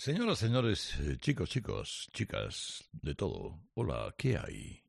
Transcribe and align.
Señoras, 0.00 0.38
señores, 0.38 0.94
eh, 1.00 1.18
chicos, 1.20 1.50
chicos, 1.50 2.08
chicas, 2.14 2.88
de 3.02 3.14
todo. 3.14 3.60
Hola, 3.74 4.14
¿qué 4.16 4.38
hay? 4.38 4.82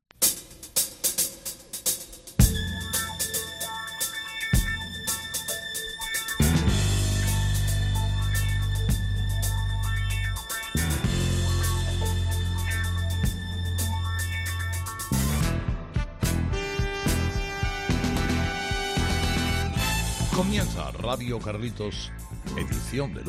Comienza 20.33 20.89
Radio 20.91 21.37
Carlitos, 21.39 22.13
edición 22.55 23.13
de 23.13 23.23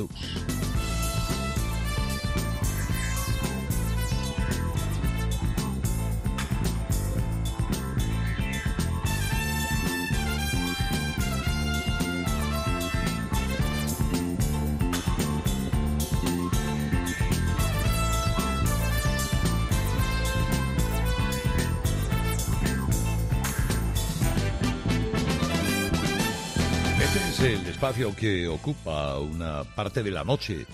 espacio 27.83 28.15
que 28.15 28.47
ocupa 28.47 29.19
una 29.19 29.65
parte 29.65 30.05
de 30.05 30.13
la 30.13 30.23
noche 30.23 30.67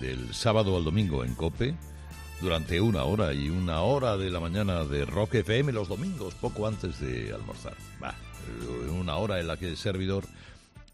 del 0.00 0.32
sábado 0.32 0.78
al 0.78 0.84
domingo 0.84 1.22
en 1.22 1.34
Cope 1.34 1.74
durante 2.40 2.80
una 2.80 3.04
hora 3.04 3.34
y 3.34 3.50
una 3.50 3.82
hora 3.82 4.16
de 4.16 4.30
la 4.30 4.40
mañana 4.40 4.82
de 4.84 5.04
Rock 5.04 5.34
FM 5.34 5.72
los 5.72 5.88
domingos 5.88 6.32
poco 6.36 6.66
antes 6.66 7.00
de 7.00 7.34
almorzar. 7.34 7.74
Bah, 8.00 8.14
una 8.98 9.16
hora 9.16 9.40
en 9.40 9.46
la 9.46 9.58
que 9.58 9.68
el 9.68 9.76
servidor 9.76 10.24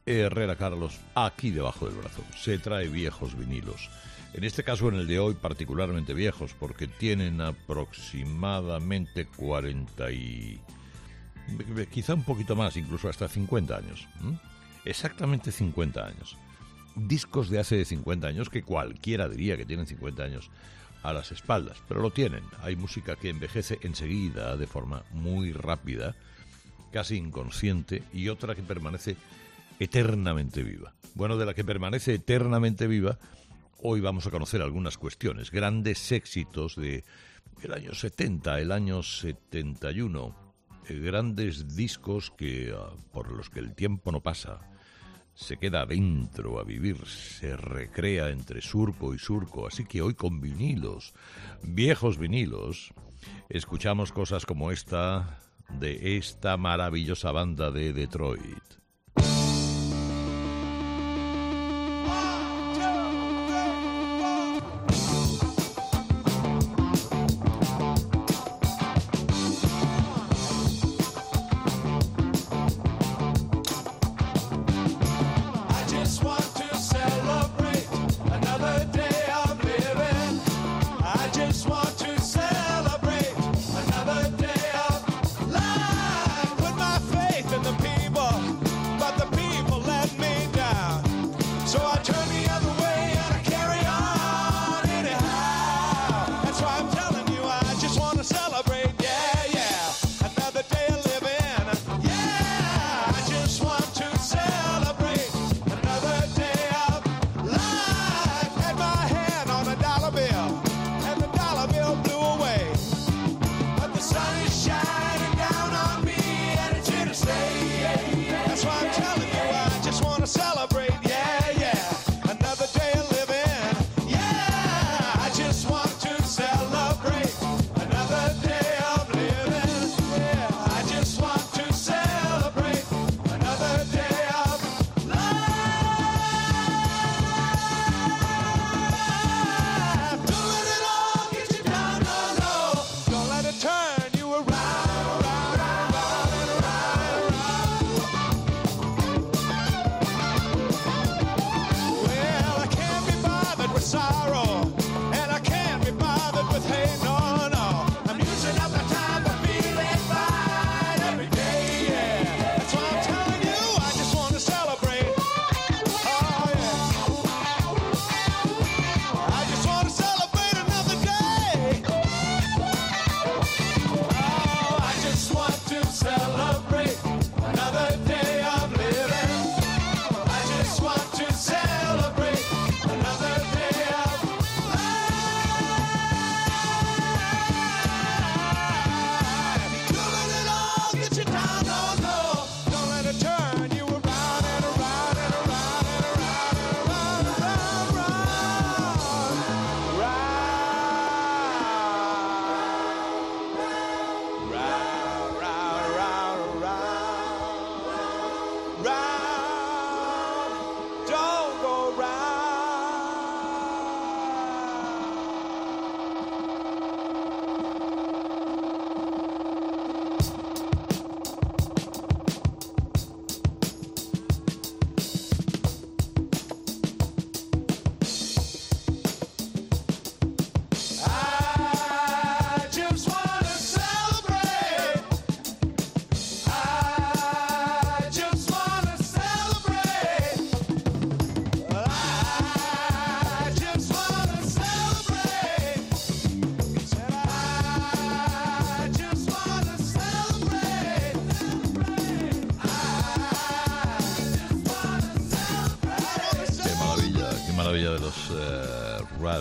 Herrera 0.04 0.56
Carlos 0.56 0.98
aquí 1.14 1.50
debajo 1.50 1.86
del 1.86 1.98
brazo 1.98 2.24
se 2.36 2.58
trae 2.58 2.88
viejos 2.88 3.38
vinilos. 3.38 3.90
En 4.32 4.42
este 4.42 4.64
caso 4.64 4.88
en 4.88 4.96
el 4.96 5.06
de 5.06 5.20
hoy 5.20 5.34
particularmente 5.34 6.14
viejos 6.14 6.52
porque 6.58 6.88
tienen 6.88 7.40
aproximadamente 7.40 9.26
40 9.26 10.10
y 10.10 10.60
quizá 11.92 12.14
un 12.14 12.24
poquito 12.24 12.56
más, 12.56 12.76
incluso 12.76 13.08
hasta 13.08 13.28
50 13.28 13.76
años. 13.76 14.08
Exactamente 14.84 15.52
50 15.52 16.04
años. 16.04 16.36
Discos 16.96 17.50
de 17.50 17.58
hace 17.58 17.84
50 17.84 18.26
años 18.26 18.50
que 18.50 18.62
cualquiera 18.62 19.28
diría 19.28 19.56
que 19.56 19.66
tienen 19.66 19.86
50 19.86 20.22
años 20.22 20.50
a 21.02 21.12
las 21.12 21.32
espaldas, 21.32 21.78
pero 21.86 22.00
lo 22.00 22.10
tienen. 22.10 22.44
Hay 22.62 22.76
música 22.76 23.16
que 23.16 23.28
envejece 23.28 23.78
enseguida, 23.82 24.56
de 24.56 24.66
forma 24.66 25.04
muy 25.12 25.52
rápida, 25.52 26.14
casi 26.92 27.16
inconsciente, 27.16 28.02
y 28.12 28.28
otra 28.28 28.54
que 28.54 28.62
permanece 28.62 29.16
eternamente 29.78 30.62
viva. 30.62 30.94
Bueno, 31.14 31.36
de 31.36 31.46
la 31.46 31.54
que 31.54 31.64
permanece 31.64 32.14
eternamente 32.14 32.86
viva, 32.86 33.18
hoy 33.82 34.00
vamos 34.00 34.26
a 34.26 34.30
conocer 34.30 34.62
algunas 34.62 34.96
cuestiones, 34.96 35.50
grandes 35.50 36.10
éxitos 36.10 36.76
de 36.76 37.04
el 37.62 37.72
año 37.72 37.94
70, 37.94 38.60
el 38.60 38.72
año 38.72 39.02
71, 39.02 40.34
eh, 40.88 40.98
grandes 41.00 41.76
discos 41.76 42.30
que 42.30 42.74
ah, 42.76 42.90
por 43.12 43.30
los 43.30 43.50
que 43.50 43.60
el 43.60 43.74
tiempo 43.74 44.10
no 44.10 44.20
pasa, 44.20 44.60
se 45.34 45.56
queda 45.56 45.82
adentro 45.82 46.58
a 46.58 46.64
vivir, 46.64 47.06
se 47.06 47.56
recrea 47.56 48.30
entre 48.30 48.60
surco 48.60 49.14
y 49.14 49.18
surco, 49.18 49.66
así 49.66 49.84
que 49.84 50.02
hoy 50.02 50.14
con 50.14 50.40
vinilos, 50.40 51.12
viejos 51.62 52.18
vinilos, 52.18 52.92
escuchamos 53.48 54.12
cosas 54.12 54.46
como 54.46 54.70
esta 54.70 55.40
de 55.68 56.16
esta 56.18 56.56
maravillosa 56.56 57.32
banda 57.32 57.70
de 57.70 57.92
Detroit. 57.92 58.83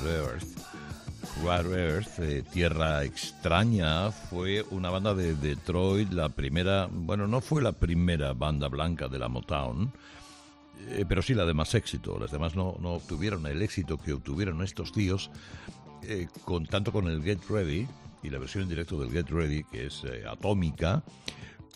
Earth. 0.01 0.57
Rare 1.44 1.95
Earth, 1.95 2.19
eh, 2.19 2.44
Tierra 2.51 3.04
Extraña, 3.04 4.12
fue 4.12 4.63
una 4.72 4.90
banda 4.90 5.13
de 5.13 5.36
Detroit, 5.36 6.12
la 6.12 6.30
primera, 6.30 6.88
bueno, 6.92 7.28
no 7.28 7.42
fue 7.42 7.62
la 7.62 7.72
primera 7.72 8.34
banda 8.34 8.68
blanca 8.68 9.07
de 9.07 9.19
la 9.19 9.30
Motown, 9.30 9.92
eh, 10.90 11.06
pero 11.07 11.22
sí 11.22 11.34
la 11.34 11.45
de 11.45 11.54
más 11.54 11.74
éxito. 11.75 12.18
Las 12.19 12.31
demás 12.31 12.56
no, 12.56 12.69
obtuvieron 12.69 13.45
el 13.48 13.62
éxito 13.62 13.98
que 13.98 14.13
obtuvieron 14.13 14.62
estos 14.62 14.92
tíos, 14.92 15.31
eh, 16.04 16.28
con, 16.45 16.66
tanto 16.66 16.92
con 16.92 17.07
el 17.07 17.24
Get 17.24 17.40
Ready 17.50 17.88
y 18.24 18.30
la 18.30 18.40
versión 18.40 18.63
en 18.63 18.69
directo 18.69 19.00
del 19.00 19.12
Get 19.12 19.30
Ready, 19.30 19.63
que 19.66 19.88
es 19.88 20.04
eh, 20.06 20.24
atómica, 20.30 21.04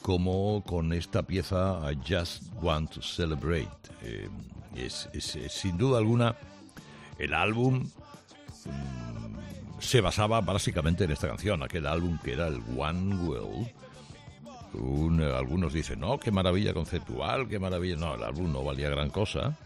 como 0.02 0.64
con 0.64 0.94
esta 0.94 1.24
pieza 1.24 1.82
I 1.92 1.98
Just 2.08 2.44
Want 2.62 2.92
to 2.92 3.02
Celebrate. 3.02 3.70
Eh, 4.02 4.30
es, 4.76 5.10
sin 5.50 5.78
duda 5.78 5.98
alguna 5.98 6.36
el 7.18 7.34
álbum 7.34 7.90
se 9.80 10.02
basaba 10.02 10.42
básicamente 10.42 11.04
en 11.04 11.12
esta 11.12 11.28
canción, 11.28 11.64
aquel 11.64 11.86
álbum 11.88 12.18
que 12.24 12.34
era 12.34 12.48
el 12.48 12.62
One 12.78 13.16
World. 13.16 13.68
Eh, 15.22 15.34
algunos 15.36 15.74
dicen, 15.74 16.00
no, 16.00 16.20
qué 16.20 16.32
maravilla 16.32 16.74
conceptual, 16.74 17.48
qué 17.48 17.60
maravilla. 17.60 17.96
No, 17.96 18.16
el 18.16 18.24
álbum 18.24 18.52
no 18.52 18.64
valía 18.64 18.90
gran 18.90 19.10
cosa. 19.10 19.58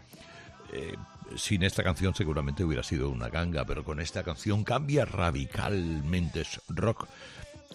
Eh, 0.72 0.94
sin 1.36 1.62
esta 1.62 1.82
canción 1.82 2.14
seguramente 2.14 2.64
hubiera 2.64 2.82
sido 2.82 3.08
una 3.10 3.28
ganga, 3.28 3.64
pero 3.64 3.84
con 3.84 4.00
esta 4.00 4.22
canción 4.22 4.64
cambia 4.64 5.04
radicalmente. 5.04 6.42
Es 6.42 6.60
rock 6.68 7.08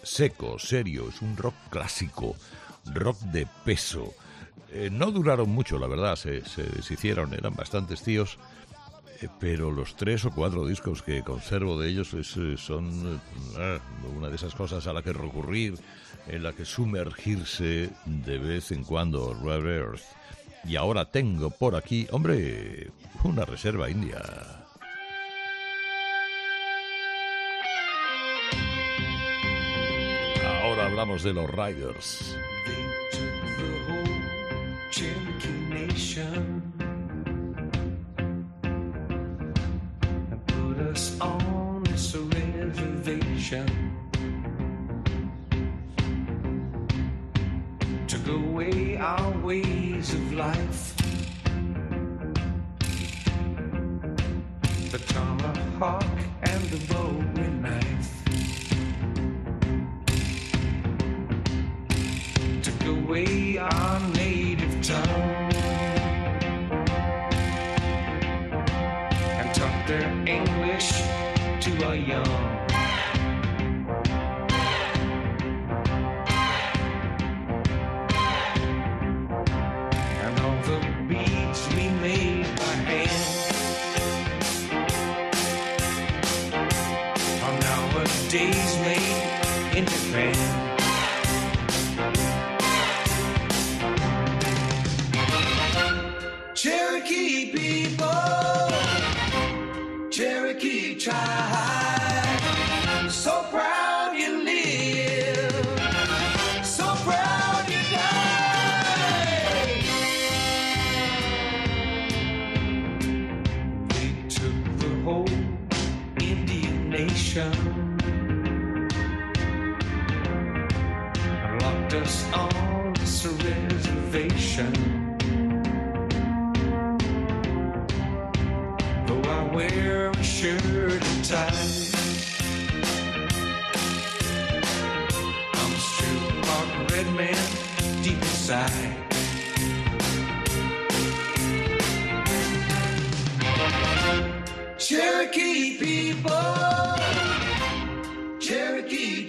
seco, 0.03 0.59
serio, 0.59 1.09
es 1.09 1.21
un 1.21 1.35
rock 1.37 1.55
clásico, 1.69 2.35
rock 2.85 3.19
de 3.19 3.47
peso. 3.65 4.13
Eh, 4.71 4.89
no 4.91 5.11
duraron 5.11 5.49
mucho, 5.49 5.79
la 5.79 5.87
verdad, 5.87 6.15
se, 6.15 6.45
se 6.45 6.63
deshicieron, 6.63 7.33
eran 7.33 7.55
bastantes 7.55 8.03
tíos, 8.03 8.37
pero 9.39 9.71
los 9.71 9.95
tres 9.95 10.25
o 10.25 10.31
cuatro 10.31 10.65
discos 10.65 11.01
que 11.01 11.23
conservo 11.23 11.79
de 11.79 11.89
ellos 11.89 12.13
eh, 12.13 12.55
son 12.57 13.19
eh, 13.57 13.79
una 14.15 14.29
de 14.29 14.35
esas 14.35 14.53
cosas 14.55 14.87
a 14.87 14.93
la 14.93 15.01
que 15.01 15.13
recurrir, 15.13 15.75
en 16.27 16.43
la 16.43 16.53
que 16.53 16.65
sumergirse 16.65 17.89
de 18.05 18.37
vez 18.37 18.71
en 18.71 18.83
cuando, 18.83 19.33
Rare. 19.33 19.99
Y 20.65 20.75
ahora 20.75 21.05
tengo 21.05 21.49
por 21.49 21.75
aquí, 21.75 22.07
hombre, 22.11 22.91
una 23.23 23.45
reserva 23.45 23.89
india. 23.89 24.21
Ahora 30.61 30.87
hablamos 30.87 31.23
de 31.23 31.33
los 31.33 31.49
Riders. 31.49 32.35
Us 40.97 41.21
on 41.21 41.83
this 41.83 42.15
reservation. 42.15 43.86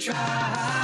Cherokee 0.09 0.78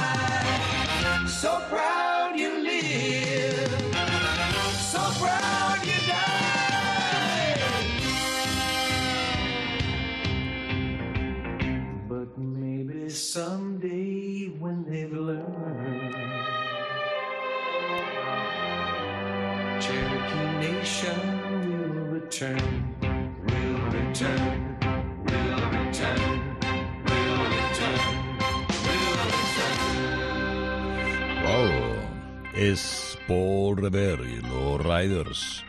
Paul 33.75 33.91
Revere 33.91 34.31
y 34.31 34.41
los 34.41 34.81
Riders 34.81 35.63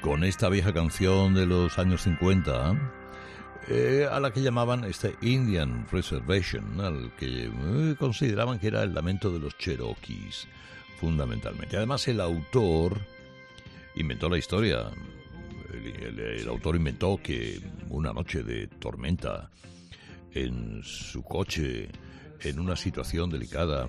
con 0.00 0.24
esta 0.24 0.48
vieja 0.48 0.72
canción 0.72 1.34
de 1.34 1.46
los 1.46 1.78
años 1.78 2.02
50 2.02 2.92
eh, 3.68 4.08
a 4.10 4.18
la 4.18 4.32
que 4.32 4.42
llamaban 4.42 4.82
este 4.84 5.14
Indian 5.22 5.86
Reservation, 5.90 6.80
al 6.80 7.14
que 7.16 7.44
eh, 7.46 7.94
consideraban 7.98 8.58
que 8.58 8.66
era 8.68 8.82
el 8.82 8.92
lamento 8.94 9.30
de 9.30 9.38
los 9.38 9.56
Cherokees, 9.56 10.48
fundamentalmente. 10.98 11.76
Además, 11.76 12.08
el 12.08 12.20
autor 12.20 12.98
inventó 13.94 14.28
la 14.28 14.38
historia. 14.38 14.90
El, 15.72 15.86
el- 16.02 16.18
el 16.40 16.48
autor 16.48 16.74
inventó 16.76 17.20
que 17.22 17.60
una 17.88 18.12
noche 18.12 18.42
de 18.42 18.66
tormenta 18.66 19.50
en 20.32 20.82
su 20.82 21.22
coche, 21.22 21.88
en 22.40 22.58
una 22.58 22.74
situación 22.74 23.30
delicada, 23.30 23.88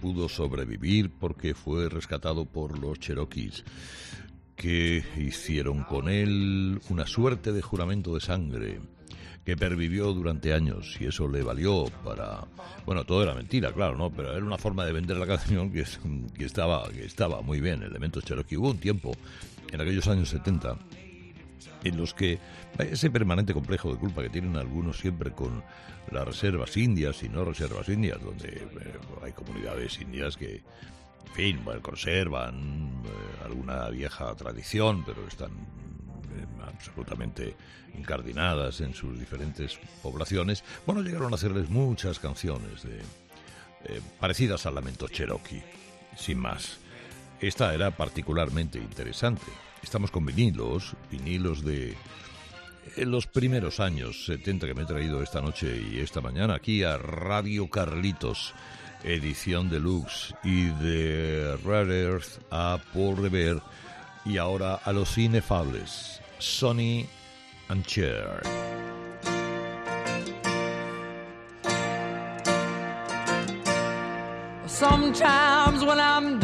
pudo 0.00 0.28
sobrevivir 0.28 1.10
porque 1.10 1.54
fue 1.54 1.88
rescatado 1.88 2.46
por 2.46 2.78
los 2.78 2.98
Cherokees, 2.98 3.64
que 4.56 5.04
hicieron 5.16 5.84
con 5.84 6.08
él 6.08 6.80
una 6.88 7.06
suerte 7.06 7.52
de 7.52 7.62
juramento 7.62 8.14
de 8.14 8.20
sangre 8.20 8.80
que 9.44 9.56
pervivió 9.56 10.12
durante 10.12 10.52
años 10.52 10.96
y 11.00 11.06
eso 11.06 11.26
le 11.26 11.42
valió 11.42 11.86
para 12.04 12.44
bueno 12.84 13.04
todo 13.04 13.22
era 13.22 13.34
mentira 13.34 13.72
claro 13.72 13.96
no 13.96 14.10
pero 14.10 14.36
era 14.36 14.44
una 14.44 14.58
forma 14.58 14.84
de 14.84 14.92
vender 14.92 15.16
la 15.16 15.26
canción 15.26 15.72
que, 15.72 15.84
que 16.36 16.44
estaba 16.44 16.86
que 16.90 17.06
estaba 17.06 17.40
muy 17.40 17.60
bien 17.60 17.82
elementos 17.82 18.22
Cherokee. 18.22 18.58
Hubo 18.58 18.70
un 18.70 18.78
tiempo 18.78 19.12
en 19.72 19.80
aquellos 19.80 20.06
años 20.08 20.28
70 20.28 20.76
en 21.84 21.96
los 21.96 22.14
que 22.14 22.38
ese 22.78 23.10
permanente 23.10 23.54
complejo 23.54 23.92
de 23.92 23.98
culpa 23.98 24.22
que 24.22 24.30
tienen 24.30 24.56
algunos 24.56 24.98
siempre 24.98 25.32
con 25.32 25.62
las 26.10 26.24
reservas 26.24 26.76
indias 26.76 27.22
y 27.22 27.28
no 27.28 27.44
reservas 27.44 27.88
indias, 27.88 28.20
donde 28.22 28.48
eh, 28.48 28.98
hay 29.22 29.32
comunidades 29.32 30.00
indias 30.00 30.36
que, 30.36 30.56
en 31.26 31.32
fin, 31.34 31.64
bueno, 31.64 31.80
conservan 31.80 33.02
eh, 33.04 33.44
alguna 33.44 33.88
vieja 33.90 34.34
tradición, 34.34 35.04
pero 35.04 35.26
están 35.26 35.50
absolutamente 36.66 37.56
incardinadas 37.96 38.80
en 38.80 38.94
sus 38.94 39.18
diferentes 39.18 39.78
poblaciones, 40.02 40.64
bueno, 40.86 41.02
llegaron 41.02 41.32
a 41.32 41.36
hacerles 41.36 41.68
muchas 41.68 42.18
canciones 42.18 42.82
de, 42.82 42.98
eh, 43.84 44.00
parecidas 44.18 44.66
al 44.66 44.74
lamento 44.74 45.08
Cherokee, 45.08 45.62
sin 46.16 46.38
más. 46.38 46.78
Esta 47.40 47.74
era 47.74 47.90
particularmente 47.90 48.78
interesante. 48.78 49.46
Estamos 49.82 50.10
con 50.10 50.24
vinilos, 50.26 50.94
vinilos 51.10 51.64
de 51.64 51.96
en 52.96 53.10
los 53.10 53.26
primeros 53.26 53.80
años 53.80 54.24
70 54.26 54.66
que 54.66 54.74
me 54.74 54.82
he 54.82 54.86
traído 54.86 55.22
esta 55.22 55.40
noche 55.40 55.80
y 55.90 56.00
esta 56.00 56.20
mañana 56.20 56.54
aquí 56.54 56.82
a 56.82 56.98
Radio 56.98 57.68
Carlitos, 57.68 58.54
edición 59.04 59.70
deluxe 59.70 60.34
y 60.42 60.66
de 60.82 61.56
Rare 61.64 62.02
Earth 62.02 62.40
a 62.50 62.78
Paul 62.92 63.16
Revere 63.16 63.60
y 64.24 64.38
ahora 64.38 64.74
a 64.74 64.92
los 64.92 65.16
inefables 65.16 66.20
Sonny 66.38 67.06
and 67.68 67.84
Cher. 67.86 68.40
Sometimes 74.66 75.84
when 75.84 76.00
I'm 76.00 76.39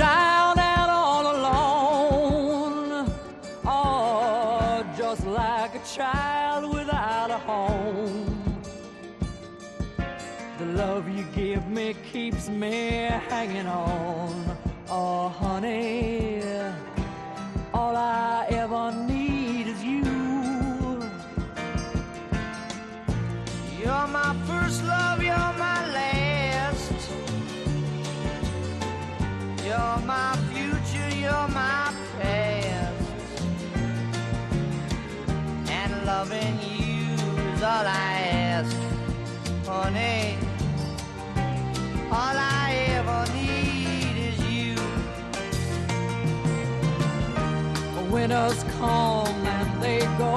me 11.76 11.94
keeps 12.10 12.48
me 12.48 13.06
hanging 13.28 13.66
on. 13.66 14.56
Oh, 14.88 15.28
honey, 15.28 16.40
all 17.74 17.94
I 17.94 18.46
ever 18.48 18.92
need 19.06 19.66
is 19.66 19.84
you. 19.84 20.04
You're 23.78 24.06
my 24.20 24.34
first 24.48 24.82
love, 24.84 25.22
you're 25.22 25.52
my 25.66 25.80
last. 25.98 26.98
You're 29.66 29.98
my 30.14 30.32
future, 30.50 31.10
you're 31.22 31.48
my 31.62 31.92
past. 32.16 33.04
And 35.68 35.92
loving 36.06 36.58
you 36.80 37.04
is 37.52 37.62
all 37.62 37.86
I 37.86 38.12
ask, 38.54 38.76
honey. 39.66 40.45
All 42.18 42.38
I 42.38 42.68
ever 42.96 43.20
need 43.34 44.16
is 44.28 44.38
you. 44.50 44.74
Winters 48.10 48.64
come 48.78 49.46
and 49.56 49.82
they 49.82 50.00
go. 50.16 50.36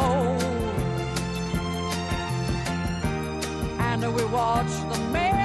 And 3.80 4.02
we 4.14 4.26
watch 4.26 4.74
the 4.92 5.00
melting 5.14 5.39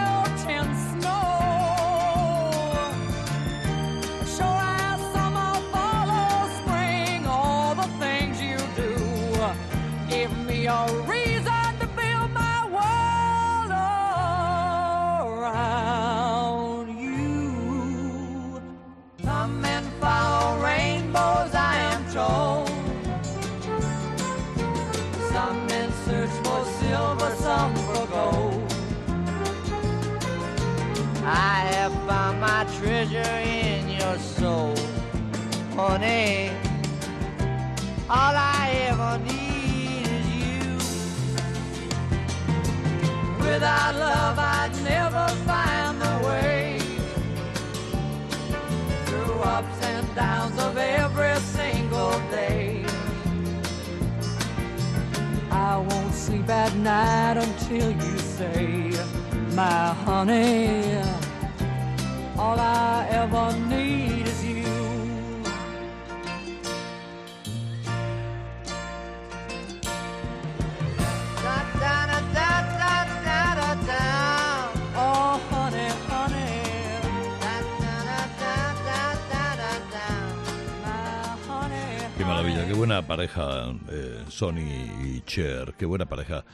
pareja 83.34 83.74
eh, 83.90 84.22
Sony 84.28 84.60
y 85.04 85.20
Cher, 85.22 85.74
qué 85.76 85.86
buena 85.86 86.06
pareja. 86.06 86.44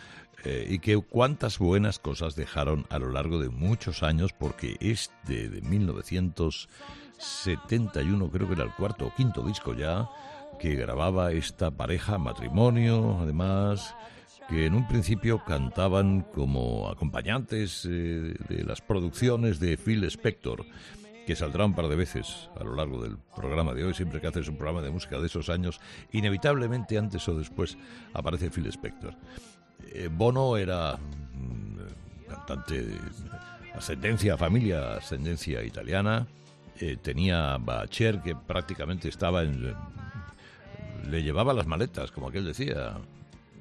eh, 0.43 0.67
y 0.71 0.79
que 0.79 0.97
cuántas 0.97 1.59
buenas 1.59 1.99
cosas 1.99 2.35
dejaron 2.35 2.87
a 2.89 2.99
lo 2.99 3.11
largo 3.11 3.39
de 3.39 3.51
muchos 3.51 4.03
años, 4.03 4.33
porque 4.33 4.79
este 4.81 5.51
de 5.51 5.61
1971, 5.61 8.31
creo 8.31 8.47
que 8.47 8.55
era 8.55 8.65
el 8.65 8.73
cuarto 8.73 9.09
o 9.09 9.15
quinto 9.15 9.43
disco 9.43 9.75
ya, 9.75 10.09
que 10.59 10.77
grababa 10.77 11.33
esta 11.33 11.71
pareja, 11.71 12.17
matrimonio, 12.17 13.19
además, 13.21 13.95
que 14.49 14.65
en 14.65 14.75
un 14.75 14.89
principio 14.89 15.45
cantaban 15.45 16.23
como 16.23 16.89
acompañantes 16.89 17.85
eh, 17.85 18.35
de 18.49 18.65
las 18.65 18.81
producciones 18.81 19.61
de 19.61 19.77
Phil 19.77 20.05
Spector 20.05 20.65
que 21.31 21.37
saldrá 21.37 21.65
un 21.65 21.75
par 21.75 21.87
de 21.87 21.95
veces 21.95 22.51
a 22.59 22.65
lo 22.65 22.75
largo 22.75 23.01
del 23.01 23.17
programa 23.37 23.73
de 23.73 23.85
hoy. 23.85 23.95
Siempre 23.95 24.21
que 24.21 24.27
haces 24.27 24.49
un 24.49 24.57
programa 24.57 24.83
de 24.83 24.91
música 24.91 25.21
de 25.21 25.27
esos 25.29 25.49
años, 25.49 25.81
inevitablemente 26.11 26.99
antes 26.99 27.29
o 27.29 27.39
después 27.39 27.79
aparece 28.13 28.51
Phil 28.51 28.67
Spector. 28.67 29.15
Eh, 29.93 30.09
Bono 30.11 30.57
era 30.57 30.97
mm, 30.97 32.29
cantante 32.29 32.83
de 32.83 32.99
ascendencia, 33.77 34.37
familia, 34.37 34.95
ascendencia 34.95 35.63
italiana. 35.63 36.27
Eh, 36.81 36.97
tenía 37.01 37.55
a 37.55 37.87
Cher, 37.87 38.23
que 38.23 38.35
prácticamente 38.35 39.09
estaba 39.09 39.45
en. 39.45 39.73
le 41.09 41.23
llevaba 41.23 41.55
las 41.55 41.69
maletas, 41.69 42.11
como 42.11 42.27
aquel 42.27 42.45
decía. 42.45 42.97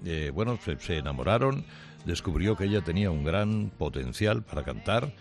Eh, 0.06 0.32
bueno, 0.34 0.58
se 0.80 0.98
enamoraron, 0.98 1.64
descubrió 2.04 2.58
que 2.58 2.64
ella 2.64 2.82
tenía 2.82 3.12
un 3.12 3.24
gran 3.24 3.70
potencial 3.78 4.42
para 4.42 4.64
cantar 4.64 5.14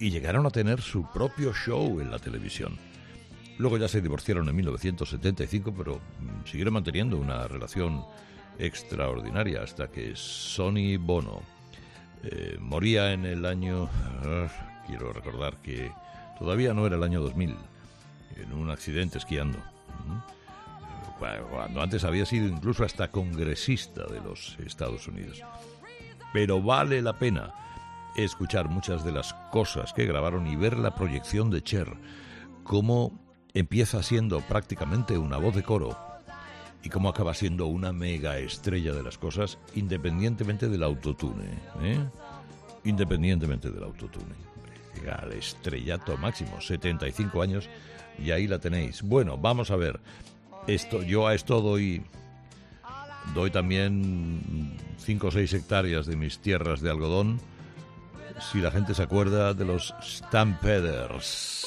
y 0.00 0.10
llegaron 0.10 0.46
a 0.46 0.50
tener 0.50 0.80
su 0.80 1.04
propio 1.12 1.52
show 1.52 2.00
en 2.00 2.10
la 2.10 2.18
televisión. 2.18 2.76
Luego 3.58 3.76
ya 3.76 3.86
se 3.88 4.00
divorciaron 4.00 4.48
en 4.48 4.56
1975, 4.56 5.72
pero 5.76 5.96
mm, 6.18 6.46
siguieron 6.46 6.74
manteniendo 6.74 7.18
una 7.18 7.46
relación 7.46 8.02
extraordinaria 8.58 9.62
hasta 9.62 9.88
que 9.88 10.12
Sonny 10.16 10.96
Bono 10.96 11.42
eh, 12.22 12.56
moría 12.58 13.12
en 13.12 13.24
el 13.26 13.44
año, 13.46 13.88
ah, 14.24 14.48
quiero 14.86 15.12
recordar 15.12 15.56
que 15.58 15.92
todavía 16.38 16.72
no 16.74 16.86
era 16.86 16.96
el 16.96 17.02
año 17.02 17.20
2000, 17.20 17.54
en 18.36 18.52
un 18.52 18.70
accidente 18.70 19.18
esquiando. 19.18 19.58
Cu- 21.18 21.26
Cuando 21.50 21.82
antes 21.82 22.04
había 22.04 22.24
sido 22.24 22.46
incluso 22.48 22.84
hasta 22.84 23.10
congresista 23.10 24.06
de 24.06 24.20
los 24.20 24.56
Estados 24.64 25.06
Unidos. 25.06 25.42
Pero 26.32 26.62
vale 26.62 27.02
la 27.02 27.18
pena 27.18 27.52
escuchar 28.24 28.68
muchas 28.68 29.04
de 29.04 29.12
las 29.12 29.34
cosas 29.50 29.92
que 29.92 30.06
grabaron 30.06 30.46
y 30.46 30.56
ver 30.56 30.78
la 30.78 30.94
proyección 30.94 31.50
de 31.50 31.62
Cher, 31.62 31.88
cómo 32.64 33.20
empieza 33.54 34.02
siendo 34.02 34.40
prácticamente 34.40 35.18
una 35.18 35.36
voz 35.36 35.54
de 35.54 35.62
coro 35.62 35.96
y 36.82 36.88
cómo 36.88 37.08
acaba 37.08 37.34
siendo 37.34 37.66
una 37.66 37.92
mega 37.92 38.38
estrella 38.38 38.92
de 38.92 39.02
las 39.02 39.18
cosas 39.18 39.58
independientemente 39.74 40.68
del 40.68 40.82
autotune, 40.82 41.50
¿eh? 41.82 41.98
Independientemente 42.84 43.70
del 43.70 43.82
autotune. 43.82 44.34
Llega 44.94 45.16
al 45.16 45.32
estrellato 45.32 46.16
máximo, 46.16 46.60
75 46.60 47.42
años 47.42 47.68
y 48.18 48.30
ahí 48.30 48.46
la 48.46 48.58
tenéis. 48.58 49.02
Bueno, 49.02 49.36
vamos 49.36 49.70
a 49.70 49.76
ver. 49.76 50.00
Esto, 50.66 51.02
yo 51.02 51.26
a 51.26 51.34
esto 51.34 51.60
doy 51.60 52.02
doy 53.34 53.50
también 53.50 54.76
5 54.98 55.26
o 55.26 55.30
6 55.30 55.52
hectáreas 55.54 56.06
de 56.06 56.16
mis 56.16 56.38
tierras 56.38 56.80
de 56.80 56.90
algodón 56.90 57.40
si 58.40 58.60
la 58.60 58.70
gente 58.70 58.94
se 58.94 59.02
acuerda 59.02 59.54
de 59.54 59.64
los 59.64 59.94
Stampeders. 60.02 61.66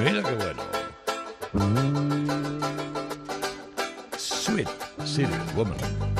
Mira 0.00 0.22
qué 0.22 0.34
bueno. 0.34 0.62
Sweet 4.16 4.68
City 5.04 5.32
Woman. 5.54 6.15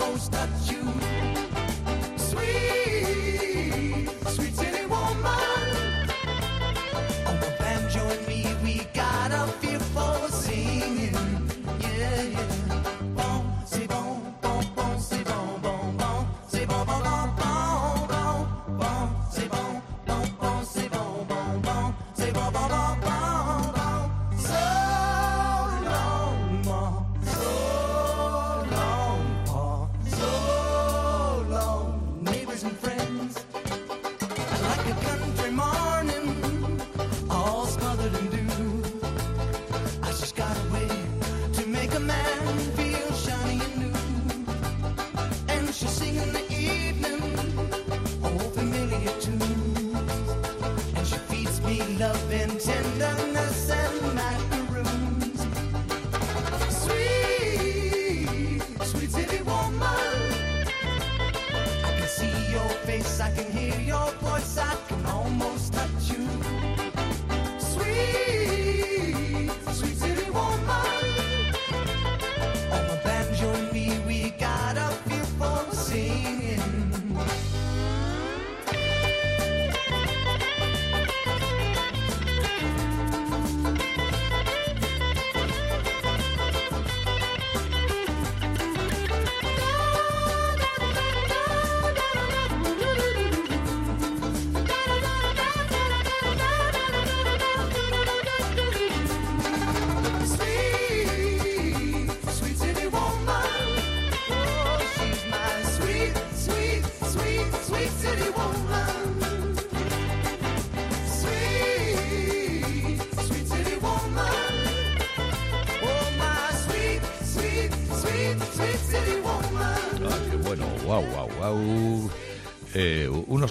Almost 0.00 0.41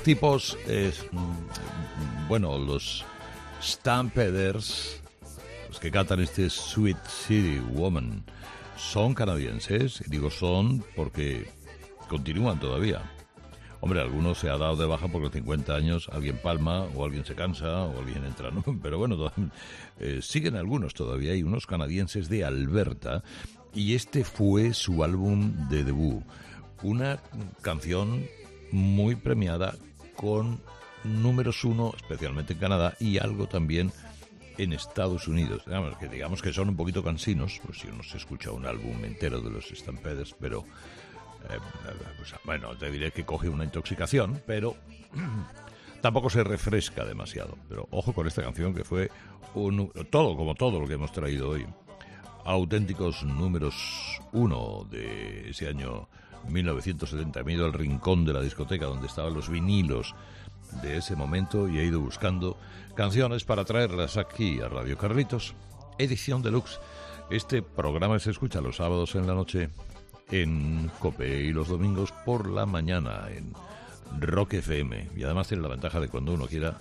Tipos, 0.03 0.57
eh, 0.67 0.91
bueno, 2.27 2.57
los 2.57 3.05
Stampeders, 3.61 4.99
los 5.69 5.79
que 5.79 5.91
cantan 5.91 6.21
este 6.21 6.49
Sweet 6.49 6.97
City 7.07 7.59
Woman, 7.59 8.23
son 8.77 9.13
canadienses. 9.13 10.03
Digo 10.07 10.31
son 10.31 10.83
porque 10.95 11.51
continúan 12.09 12.59
todavía. 12.59 13.03
Hombre, 13.79 14.01
algunos 14.01 14.39
se 14.39 14.49
ha 14.49 14.57
dado 14.57 14.75
de 14.75 14.87
baja 14.87 15.07
porque 15.07 15.25
a 15.25 15.29
los 15.29 15.33
50 15.33 15.75
años 15.75 16.09
alguien 16.11 16.37
palma 16.37 16.85
o 16.95 17.05
alguien 17.05 17.23
se 17.23 17.35
cansa 17.35 17.83
o 17.83 17.99
alguien 17.99 18.25
entra, 18.25 18.49
¿no? 18.49 18.63
Pero 18.81 18.97
bueno, 18.97 19.31
eh, 19.99 20.19
siguen 20.23 20.55
algunos 20.55 20.95
todavía. 20.95 21.33
Hay 21.33 21.43
unos 21.43 21.67
canadienses 21.67 22.27
de 22.27 22.43
Alberta 22.43 23.23
y 23.75 23.93
este 23.93 24.23
fue 24.23 24.73
su 24.73 25.03
álbum 25.03 25.69
de 25.69 25.83
debut. 25.83 26.23
Una 26.81 27.21
canción 27.61 28.25
muy 28.71 29.15
premiada 29.15 29.75
con 30.15 30.59
números 31.03 31.63
uno, 31.63 31.93
especialmente 31.95 32.53
en 32.53 32.59
Canadá, 32.59 32.95
y 32.99 33.17
algo 33.17 33.47
también 33.47 33.91
en 34.57 34.73
Estados 34.73 35.27
Unidos. 35.27 35.63
Digamos 35.65 35.97
que, 35.97 36.07
digamos 36.07 36.41
que 36.41 36.53
son 36.53 36.69
un 36.69 36.75
poquito 36.75 37.03
cansinos, 37.03 37.59
pues 37.65 37.79
si 37.79 37.87
uno 37.87 38.03
se 38.03 38.17
escucha 38.17 38.51
un 38.51 38.65
álbum 38.65 39.03
entero 39.03 39.41
de 39.41 39.49
los 39.49 39.69
Stampeders, 39.69 40.35
pero 40.39 40.65
pues, 42.17 42.35
bueno, 42.43 42.77
te 42.77 42.91
diré 42.91 43.11
que 43.11 43.25
coge 43.25 43.49
una 43.49 43.63
intoxicación, 43.63 44.41
pero 44.45 44.75
tampoco 46.01 46.29
se 46.29 46.43
refresca 46.43 47.05
demasiado. 47.05 47.57
Pero 47.67 47.87
ojo 47.91 48.13
con 48.13 48.27
esta 48.27 48.43
canción 48.43 48.73
que 48.73 48.83
fue 48.83 49.09
un, 49.55 49.91
todo, 50.09 50.35
como 50.35 50.55
todo 50.55 50.79
lo 50.79 50.87
que 50.87 50.95
hemos 50.95 51.11
traído 51.11 51.49
hoy. 51.49 51.65
Auténticos 52.43 53.23
números 53.23 54.19
uno 54.31 54.85
de 54.89 55.49
ese 55.49 55.67
año 55.67 56.09
1970. 56.47 57.43
Me 57.43 57.51
he 57.51 57.55
ido 57.55 57.65
al 57.65 57.73
rincón 57.73 58.25
de 58.25 58.33
la 58.33 58.41
discoteca 58.41 58.85
donde 58.85 59.07
estaban 59.07 59.33
los 59.33 59.49
vinilos 59.49 60.15
de 60.81 60.97
ese 60.97 61.15
momento 61.15 61.67
y 61.67 61.79
he 61.79 61.85
ido 61.85 61.99
buscando 61.99 62.57
canciones 62.95 63.43
para 63.43 63.65
traerlas 63.65 64.17
aquí 64.17 64.61
a 64.61 64.69
Radio 64.69 64.97
Carlitos. 64.97 65.53
Edición 65.97 66.41
deluxe. 66.41 66.79
Este 67.29 67.61
programa 67.61 68.19
se 68.19 68.31
escucha 68.31 68.61
los 68.61 68.77
sábados 68.77 69.15
en 69.15 69.27
la 69.27 69.33
noche 69.33 69.69
en 70.29 70.89
Cope 70.99 71.41
y 71.43 71.51
los 71.51 71.67
domingos 71.67 72.11
por 72.25 72.49
la 72.49 72.65
mañana 72.65 73.27
en 73.29 73.53
Rock 74.19 74.55
FM. 74.55 75.09
Y 75.15 75.23
además 75.23 75.47
tiene 75.47 75.63
la 75.63 75.69
ventaja 75.69 75.99
de 75.99 76.07
cuando 76.07 76.33
uno 76.33 76.47
quiera 76.47 76.77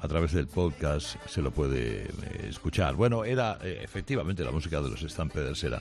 a 0.00 0.08
través 0.08 0.32
del 0.32 0.48
podcast 0.48 1.16
se 1.28 1.42
lo 1.42 1.52
puede 1.52 2.06
eh, 2.06 2.46
escuchar. 2.48 2.94
Bueno, 2.96 3.24
era 3.24 3.58
eh, 3.62 3.80
efectivamente 3.82 4.42
la 4.42 4.50
música 4.50 4.80
de 4.80 4.90
los 4.90 5.00
Stampeders 5.00 5.62
era 5.62 5.80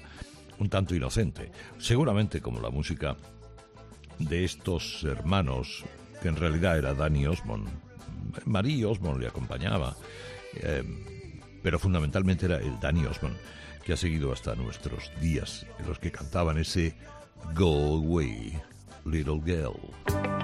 un 0.61 0.69
tanto 0.69 0.95
inocente. 0.95 1.51
Seguramente 1.79 2.39
como 2.39 2.61
la 2.61 2.69
música 2.69 3.17
de 4.19 4.43
estos 4.43 5.03
hermanos, 5.03 5.83
que 6.21 6.27
en 6.27 6.35
realidad 6.35 6.77
era 6.77 6.93
Danny 6.93 7.25
Osmond. 7.25 7.67
Marie 8.45 8.85
Osmond 8.85 9.19
le 9.19 9.27
acompañaba, 9.27 9.95
eh, 10.55 10.83
pero 11.63 11.79
fundamentalmente 11.79 12.45
era 12.45 12.57
el 12.57 12.79
Danny 12.79 13.05
Osmond, 13.05 13.35
que 13.83 13.93
ha 13.93 13.97
seguido 13.97 14.31
hasta 14.31 14.53
nuestros 14.53 15.11
días, 15.19 15.65
en 15.79 15.87
los 15.87 15.97
que 15.97 16.11
cantaban 16.11 16.59
ese 16.59 16.95
Go 17.55 17.97
Away, 17.97 18.53
Little 19.05 19.41
Girl. 19.43 20.40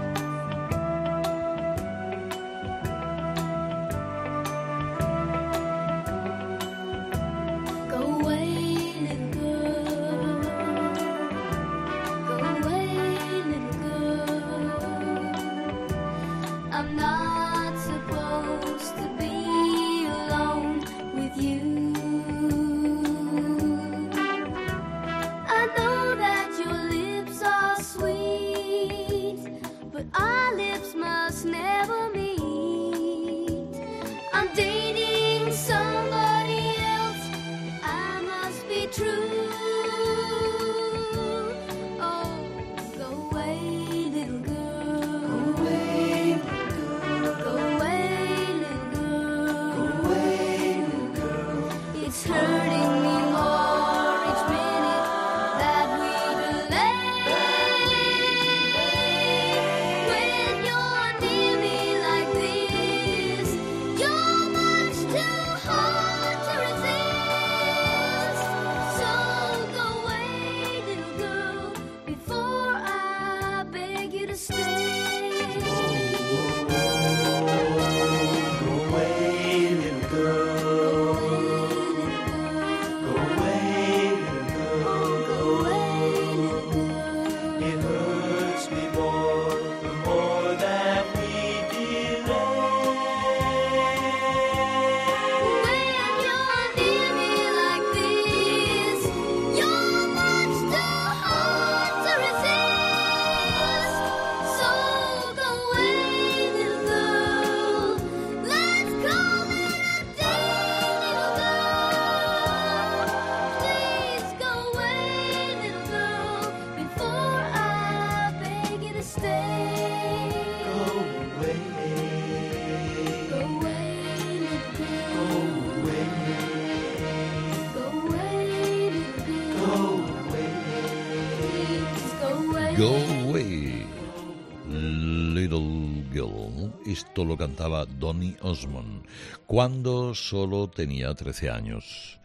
Esto 136.97 137.23
lo 137.25 137.37
cantaba 137.37 137.85
Donny 137.85 138.35
Osmond 138.41 139.05
cuando 139.45 140.15
solo 140.15 140.67
tenía 140.67 141.13
13 141.13 141.51
años. 141.51 142.19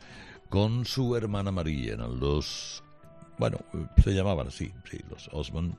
Con 0.49 0.87
su 0.87 1.15
hermana 1.15 1.53
María 1.53 1.93
eran 1.93 2.19
los... 2.19 2.83
Bueno, 3.37 3.59
se 4.03 4.15
llamaban 4.15 4.49
así, 4.49 4.73
sí, 4.91 4.99
los 5.11 5.29
Osmond. 5.31 5.75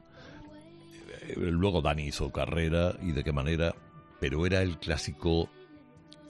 Eh, 1.27 1.34
Luego 1.38 1.82
Danny 1.82 2.03
hizo 2.03 2.32
carrera 2.32 2.95
y 3.01 3.13
de 3.13 3.23
qué 3.23 3.32
manera, 3.32 3.73
pero 4.19 4.45
era 4.45 4.62
el 4.62 4.77
clásico 4.77 5.49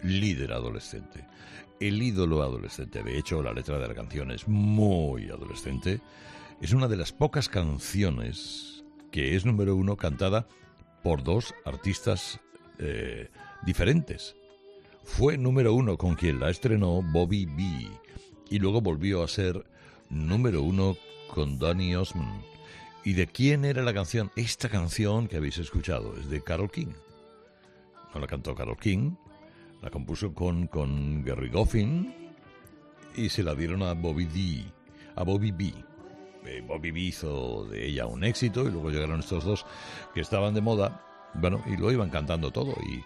líder 0.01 0.53
adolescente. 0.53 1.27
El 1.81 2.01
ídolo 2.01 2.43
adolescente. 2.43 3.03
De 3.03 3.17
hecho, 3.17 3.43
la 3.43 3.51
letra 3.51 3.77
de 3.77 3.89
la 3.89 3.93
canción 3.93 4.31
es 4.31 4.47
muy 4.47 5.29
adolescente. 5.29 5.99
Es 6.61 6.71
una 6.71 6.87
de 6.87 6.95
las 6.95 7.11
pocas 7.11 7.49
canciones 7.49 8.85
que 9.11 9.35
es 9.35 9.45
número 9.45 9.75
uno 9.75 9.97
cantada 9.97 10.47
por 11.03 11.25
dos 11.25 11.53
artistas 11.65 12.39
eh, 12.79 13.29
diferentes. 13.65 14.35
Fue 15.03 15.37
número 15.37 15.73
uno 15.73 15.97
con 15.97 16.15
quien 16.15 16.39
la 16.39 16.49
estrenó 16.49 17.01
Bobby 17.01 17.45
B. 17.45 17.87
Y 18.49 18.59
luego 18.59 18.81
volvió 18.81 19.23
a 19.23 19.27
ser 19.27 19.65
número 20.09 20.61
uno 20.61 20.95
con 21.27 21.59
Danny 21.59 21.95
Osmond. 21.95 22.43
¿Y 23.03 23.13
de 23.13 23.27
quién 23.27 23.65
era 23.65 23.83
la 23.83 23.93
canción? 23.93 24.31
Esta 24.35 24.69
canción 24.69 25.27
que 25.27 25.37
habéis 25.37 25.57
escuchado 25.57 26.15
es 26.17 26.29
de 26.29 26.41
Carol 26.41 26.71
King. 26.71 26.93
No 28.13 28.21
la 28.21 28.27
cantó 28.27 28.55
Carol 28.55 28.77
King, 28.77 29.15
la 29.81 29.89
compuso 29.89 30.33
con, 30.33 30.67
con 30.67 31.23
Gary 31.25 31.49
Goffin 31.49 32.13
y 33.15 33.29
se 33.29 33.43
la 33.43 33.55
dieron 33.55 33.83
a 33.83 33.93
Bobby 33.93 34.25
D, 34.25 34.63
a 35.15 35.23
Bobby 35.23 35.51
B. 35.51 35.73
Eh, 36.45 36.63
Bobby 36.65 36.91
B 36.91 36.99
hizo 36.99 37.65
de 37.65 37.87
ella 37.87 38.05
un 38.05 38.23
éxito 38.23 38.63
y 38.67 38.71
luego 38.71 38.89
llegaron 38.89 39.19
estos 39.19 39.43
dos 39.43 39.65
que 40.13 40.21
estaban 40.21 40.53
de 40.53 40.61
moda, 40.61 41.05
bueno, 41.35 41.63
y 41.65 41.77
lo 41.77 41.91
iban 41.91 42.09
cantando 42.09 42.51
todo 42.51 42.75
y 42.85 43.03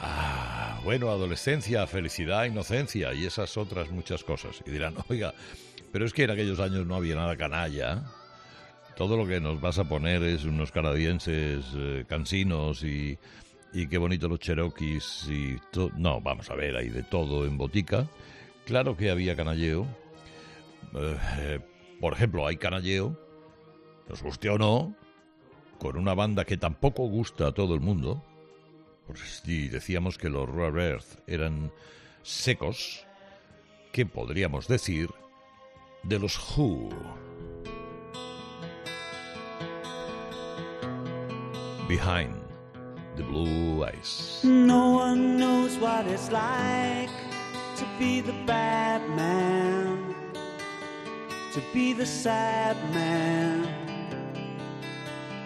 ah, 0.00 0.80
bueno, 0.84 1.10
adolescencia, 1.10 1.86
felicidad, 1.86 2.44
inocencia 2.44 3.12
y 3.14 3.24
esas 3.26 3.56
otras 3.56 3.90
muchas 3.90 4.24
cosas. 4.24 4.62
Y 4.66 4.70
dirán, 4.70 4.94
oiga, 5.08 5.34
pero 5.92 6.04
es 6.04 6.12
que 6.12 6.24
en 6.24 6.30
aquellos 6.30 6.60
años 6.60 6.86
no 6.86 6.94
había 6.96 7.14
nada 7.16 7.36
canalla. 7.36 8.02
Todo 8.96 9.16
lo 9.16 9.26
que 9.26 9.40
nos 9.40 9.60
vas 9.60 9.78
a 9.78 9.84
poner 9.84 10.22
es 10.22 10.44
unos 10.44 10.70
canadienses 10.70 11.64
eh, 11.74 12.04
cansinos 12.08 12.84
y, 12.84 13.18
y 13.72 13.88
qué 13.88 13.98
bonito 13.98 14.28
los 14.28 14.38
cherokees 14.38 15.26
y 15.28 15.56
to- 15.72 15.90
no, 15.96 16.20
vamos 16.20 16.48
a 16.50 16.54
ver, 16.54 16.76
hay 16.76 16.90
de 16.90 17.02
todo 17.02 17.44
en 17.44 17.58
botica. 17.58 18.06
Claro 18.66 18.96
que 18.96 19.10
había 19.10 19.34
canalleo. 19.34 19.84
Eh, 20.94 21.16
eh, 21.38 21.60
por 22.00 22.12
ejemplo, 22.12 22.46
hay 22.46 22.56
canalleo, 22.56 23.18
nos 24.08 24.22
guste 24.22 24.48
o 24.48 24.58
no, 24.58 24.94
con 25.78 25.96
una 25.96 26.14
banda 26.14 26.44
que 26.44 26.56
tampoco 26.56 27.06
gusta 27.08 27.48
a 27.48 27.52
todo 27.52 27.74
el 27.74 27.80
mundo. 27.80 28.22
Si 29.42 29.68
decíamos 29.68 30.16
que 30.18 30.30
los 30.30 30.48
Rare 30.48 30.90
Earth 30.90 31.18
eran 31.26 31.72
secos, 32.22 33.04
¿qué 33.92 34.06
podríamos 34.06 34.66
decir 34.66 35.10
de 36.02 36.18
los 36.18 36.38
Who? 36.56 36.88
Behind 41.86 42.34
the 43.16 43.22
Blue 43.22 43.84
Eyes. 43.84 44.40
No 44.42 44.96
one 44.96 45.36
knows 45.36 45.76
what 45.78 46.06
it's 46.06 46.30
like 46.30 47.10
to 47.76 47.84
be 47.98 48.22
the 48.22 48.32
bad 48.46 49.02
man, 49.10 50.14
to 51.52 51.60
be 51.74 51.92
the 51.92 52.06
sad 52.06 52.76
man 52.94 53.93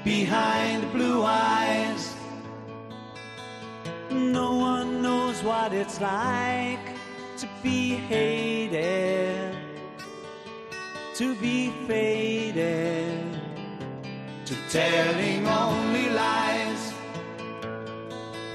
behind 0.08 0.80
blue 0.90 1.22
eyes. 1.22 2.14
No 4.10 4.56
one 4.56 5.02
knows 5.02 5.42
what 5.42 5.74
it's 5.74 6.00
like 6.00 6.86
to 7.36 7.46
be 7.62 7.96
hated, 8.12 9.54
to 11.14 11.34
be 11.34 11.70
faded, 11.86 13.38
to 14.46 14.54
telling 14.70 15.46
only 15.46 16.08
lies. 16.08 16.82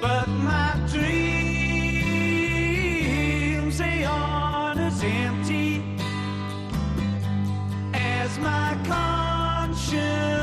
But 0.01 0.27
my 0.51 0.71
dreams, 0.95 1.13
they 3.77 4.05
aren't 4.05 4.79
as 4.79 5.03
empty 5.03 5.83
as 7.93 8.39
my 8.39 8.75
conscience 8.87 10.42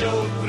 show 0.00 0.39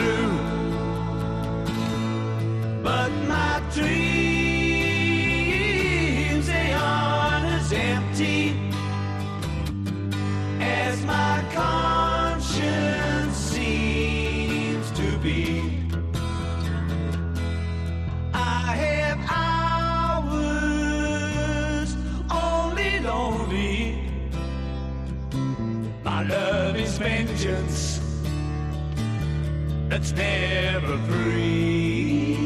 that's 29.91 30.13
never 30.13 30.97
free. 30.99 32.37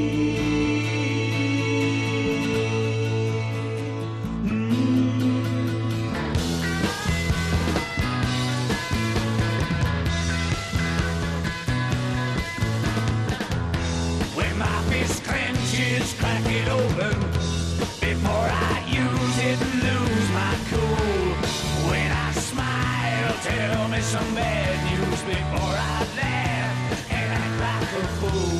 Mm. 4.45 4.85
When 14.35 14.57
my 14.57 14.81
fist 14.89 15.23
clenches, 15.23 16.13
crack 16.19 16.43
it 16.47 16.67
open 16.67 17.19
before 18.01 18.49
I 18.49 18.83
use 18.89 19.37
it, 19.49 19.61
and 19.61 19.83
lose 19.85 20.29
my 20.41 20.55
cool. 20.71 21.35
When 21.91 22.11
I 22.11 22.31
smile, 22.31 23.33
tell 23.43 23.87
me 23.89 24.01
some 24.01 24.33
bad 24.33 24.75
news 24.89 25.21
before 25.21 25.64
a 27.95 28.07
fool. 28.19 28.54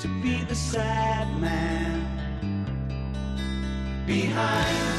To 0.00 0.08
be 0.22 0.44
the 0.48 0.54
sad 0.54 1.26
man 1.40 2.06
behind. 4.06 4.96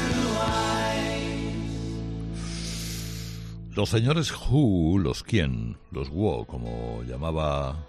Los 3.74 3.90
señores 3.90 4.32
Who, 4.32 4.98
los 4.98 5.22
quién, 5.22 5.76
los 5.92 6.10
Wo, 6.10 6.44
como 6.46 7.04
llamaba 7.04 7.86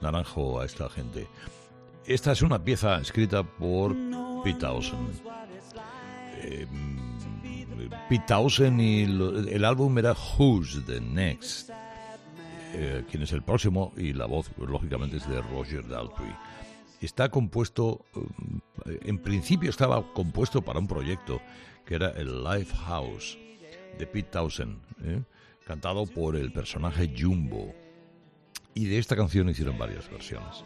Naranjo 0.00 0.60
a 0.60 0.64
esta 0.64 0.88
gente. 0.88 1.26
Esta 2.06 2.30
es 2.30 2.42
una 2.42 2.62
pieza 2.62 3.00
escrita 3.00 3.42
por 3.42 3.92
Pete 4.44 4.60
Townsend. 4.60 5.20
Eh, 6.42 6.68
Pete 8.08 8.24
Townsend 8.28 8.80
y 8.80 9.02
el 9.02 9.64
álbum 9.64 9.98
era 9.98 10.14
Who's 10.38 10.80
the 10.86 11.00
Next. 11.00 11.72
Eh, 12.74 13.04
¿Quién 13.10 13.22
es 13.22 13.32
el 13.32 13.42
próximo? 13.42 13.92
Y 13.96 14.12
la 14.12 14.26
voz, 14.26 14.50
lógicamente, 14.58 15.18
es 15.18 15.28
de 15.28 15.40
Roger 15.42 15.86
Daltrey. 15.86 16.34
Está 17.00 17.28
compuesto, 17.28 18.04
eh, 18.86 18.98
en 19.04 19.18
principio 19.18 19.68
estaba 19.70 20.12
compuesto 20.12 20.62
para 20.62 20.78
un 20.78 20.86
proyecto 20.86 21.40
que 21.84 21.96
era 21.96 22.10
el 22.10 22.42
Lifehouse 22.44 23.38
de 23.98 24.06
Pete 24.06 24.30
Townsend, 24.30 24.78
¿eh? 25.04 25.22
cantado 25.66 26.06
por 26.06 26.36
el 26.36 26.52
personaje 26.52 27.12
Jumbo. 27.16 27.74
Y 28.74 28.86
de 28.86 28.98
esta 28.98 29.16
canción 29.16 29.50
hicieron 29.50 29.76
varias 29.76 30.10
versiones. 30.10 30.64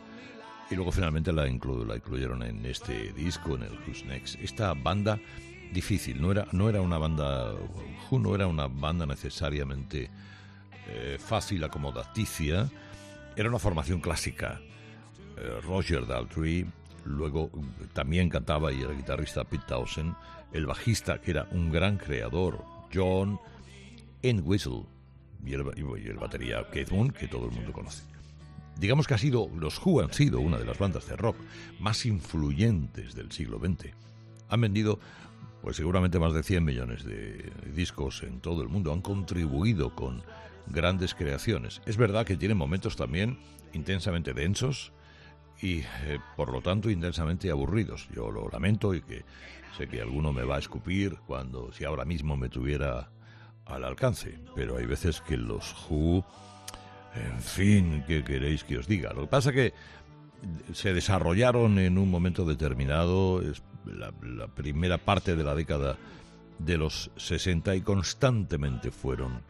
Y 0.71 0.75
luego 0.77 0.93
finalmente 0.93 1.33
la, 1.33 1.49
inclu- 1.49 1.85
la 1.87 1.97
incluyeron 1.97 2.43
en 2.43 2.65
este 2.67 3.13
disco, 3.15 3.57
en 3.57 3.63
el 3.65 3.73
Who's 3.87 4.05
Next. 4.05 4.39
Esta 4.41 4.75
banda 4.75 5.19
difícil, 5.73 6.21
no 6.21 6.31
era, 6.31 6.47
no 6.53 6.69
era 6.69 6.81
una 6.81 6.99
banda, 6.99 7.53
Who 8.11 8.19
no 8.21 8.35
era 8.35 8.47
una 8.47 8.69
banda 8.69 9.07
necesariamente 9.07 10.11
eh, 10.89 11.19
fácil, 11.19 11.65
acomodaticia, 11.65 12.71
era 13.37 13.49
una 13.49 13.59
formación 13.59 14.01
clásica. 14.01 14.61
Eh, 15.37 15.61
Roger 15.63 16.07
Daltrey, 16.07 16.67
luego 17.05 17.51
mm, 17.53 17.93
también 17.93 18.29
cantaba 18.29 18.73
y 18.73 18.83
era 18.83 18.93
guitarrista 18.93 19.45
Pete 19.45 19.65
Townsend, 19.69 20.15
el 20.53 20.67
bajista 20.67 21.21
que 21.21 21.33
era 21.33 21.47
un 21.51 21.71
gran 21.71 21.99
creador, 21.99 22.65
John 22.93 23.39
Entwistle, 24.23 24.85
y 25.45 25.55
el, 25.55 25.65
y 25.77 26.09
el 26.09 26.17
batería 26.17 26.67
Keith 26.73 26.91
Moon, 26.91 27.11
que 27.11 27.29
todo 27.29 27.47
el 27.47 27.53
mundo 27.53 27.73
conoce. 27.73 28.03
Digamos 28.79 29.07
que 29.07 29.15
ha 29.15 29.19
sido, 29.19 29.49
los 29.57 29.81
Who 29.85 30.03
han 30.03 30.13
sido 30.13 30.41
una 30.41 30.59
de 30.59 30.65
las 30.65 30.79
bandas 30.79 31.07
de 31.07 31.17
rock 31.17 31.37
más 31.81 32.05
influyentes 32.05 33.15
del 33.15 33.33
siglo 33.33 33.59
XX. 33.59 33.95
Han 34.49 34.61
vendido, 34.61 34.99
pues 35.63 35.77
seguramente 35.77 36.19
más 36.19 36.35
de 36.35 36.43
100 36.43 36.65
millones 36.65 37.05
de 37.05 37.51
discos 37.75 38.23
en 38.23 38.41
todo 38.41 38.63
el 38.63 38.69
mundo. 38.69 38.93
Han 38.93 39.01
contribuido 39.01 39.95
con 39.95 40.23
grandes 40.67 41.15
creaciones. 41.15 41.83
Es 41.87 41.97
verdad 41.97 42.27
que 42.27 42.37
tienen 42.37 42.57
momentos 42.57 42.97
también 42.97 43.39
intensamente 43.73 44.35
densos 44.35 44.93
y, 45.61 45.79
eh, 45.79 46.19
por 46.37 46.53
lo 46.53 46.61
tanto, 46.61 46.91
intensamente 46.91 47.51
aburridos. 47.51 48.09
Yo 48.15 48.31
lo 48.31 48.49
lamento 48.49 48.95
y 48.95 49.03
que 49.03 49.25
sé 49.77 49.89
que 49.89 50.01
alguno 50.01 50.33
me 50.33 50.45
va 50.45 50.57
a 50.57 50.61
escupir 50.61 51.17
cuando, 51.27 51.73
si 51.73 51.85
ahora 51.85 52.05
mismo 52.05 52.37
me 52.37 52.49
tuviera 52.49 53.11
al 53.65 53.85
alcance. 53.85 54.39
Pero 54.55 54.77
hay 54.77 54.87
veces 54.87 55.21
que 55.21 55.37
los 55.37 55.75
Who 55.89 56.25
en 57.17 57.41
fin, 57.41 58.05
¿qué 58.07 58.23
queréis 58.23 58.65
que 58.65 58.79
os 58.79 58.87
diga? 58.87 59.13
Lo 59.13 59.23
que 59.23 59.27
pasa 59.29 59.53
que 59.53 59.73
se 60.73 60.93
desarrollaron 60.93 61.79
en 61.79 61.99
un 61.99 62.11
momento 62.11 62.45
determinado, 62.45 63.43
es 63.43 63.63
la, 63.87 64.13
la 64.23 64.49
primera 64.49 64.99
parte 64.99 65.35
de 65.35 65.45
la 65.45 65.55
década 65.55 65.97
de 66.59 66.77
los 66.77 67.11
60 67.17 67.75
y 67.77 67.81
constantemente 67.81 68.91
fueron 68.91 69.43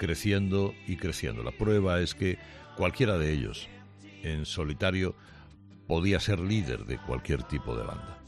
creciendo 0.00 0.74
y 0.86 0.96
creciendo. 0.96 1.42
La 1.42 1.52
prueba 1.52 2.00
es 2.00 2.14
que 2.14 2.38
cualquiera 2.74 3.18
de 3.18 3.34
ellos 3.34 3.68
en 4.22 4.46
solitario 4.46 5.14
podía 5.86 6.18
ser 6.20 6.40
líder 6.40 6.86
de 6.86 6.96
cualquier 6.96 7.42
tipo 7.42 7.76
de 7.76 7.84
banda. 7.84 8.18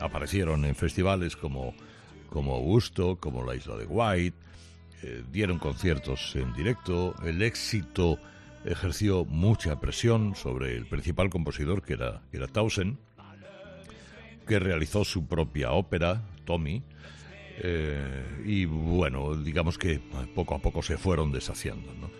Aparecieron 0.00 0.64
en 0.64 0.74
festivales 0.74 1.36
como, 1.36 1.74
como 2.30 2.54
Augusto, 2.54 3.18
como 3.20 3.44
la 3.44 3.54
Isla 3.54 3.76
de 3.76 3.84
White, 3.84 4.38
eh, 5.02 5.22
dieron 5.30 5.58
conciertos 5.58 6.34
en 6.34 6.54
directo, 6.54 7.14
el 7.22 7.42
éxito 7.42 8.18
ejerció 8.64 9.26
mucha 9.26 9.78
presión 9.78 10.34
sobre 10.34 10.78
el 10.78 10.86
principal 10.86 11.28
compositor 11.28 11.82
que 11.82 11.92
era, 11.92 12.22
que 14.46 14.58
realizó 14.58 15.04
su 15.04 15.26
propia 15.26 15.72
ópera, 15.72 16.22
Tommy, 16.46 16.82
eh, 17.60 18.42
y 18.44 18.64
bueno, 18.66 19.34
digamos 19.34 19.78
que 19.78 20.00
poco 20.34 20.54
a 20.54 20.58
poco 20.58 20.82
se 20.82 20.96
fueron 20.96 21.32
deshaciendo. 21.32 21.92
¿no? 21.94 22.10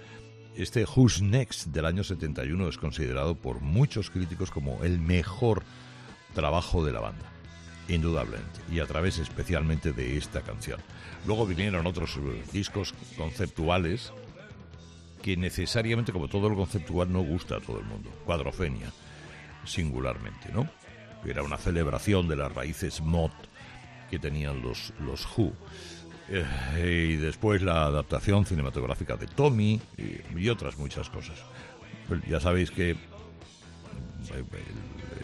Este 0.57 0.85
Who's 0.85 1.23
Next 1.23 1.69
del 1.69 1.85
año 1.85 2.03
71 2.03 2.69
es 2.69 2.79
considerado 2.79 3.37
por 3.37 3.61
muchos 3.61 4.11
críticos 4.11 4.51
como 4.51 4.83
el 4.83 4.99
mejor 4.99 5.63
trabajo 6.35 6.85
de 6.85 6.93
la 6.93 7.01
banda, 7.01 7.25
indudablemente, 7.89 8.61
y 8.73 8.81
a 8.81 8.87
través 8.87 9.19
especialmente 9.19 9.93
de 9.93 10.17
esta 10.17 10.43
canción. 10.43 10.81
Luego 11.27 11.47
vinieron 11.47 11.87
otros 11.87 12.17
eh, 12.17 12.43
discos 12.53 12.93
conceptuales 13.17 14.13
que 15.23 15.37
necesariamente, 15.37 16.13
como 16.13 16.29
todo 16.29 16.49
lo 16.49 16.57
conceptual, 16.57 17.13
no 17.13 17.21
gusta 17.21 17.57
a 17.57 17.61
todo 17.61 17.79
el 17.79 17.87
mundo. 17.87 18.11
Cuadrofenia, 18.25 18.93
singularmente, 19.65 20.51
¿no? 20.53 20.69
Era 21.25 21.43
una 21.43 21.59
celebración 21.59 22.29
de 22.29 22.37
las 22.37 22.53
raíces 22.53 23.01
mod 23.01 23.31
que 24.11 24.19
tenían 24.19 24.63
los, 24.63 24.93
los 25.01 25.27
Who. 25.37 25.53
Eh, 26.31 27.09
y 27.13 27.17
después 27.17 27.63
la 27.63 27.85
adaptación 27.85 28.45
cinematográfica 28.45 29.17
de 29.17 29.27
Tommy 29.27 29.81
y, 30.37 30.49
otras 30.49 30.79
muchas 30.79 31.09
cosas. 31.09 31.39
Ya 32.29 32.41
sabéis 32.41 32.71
que 32.71 32.97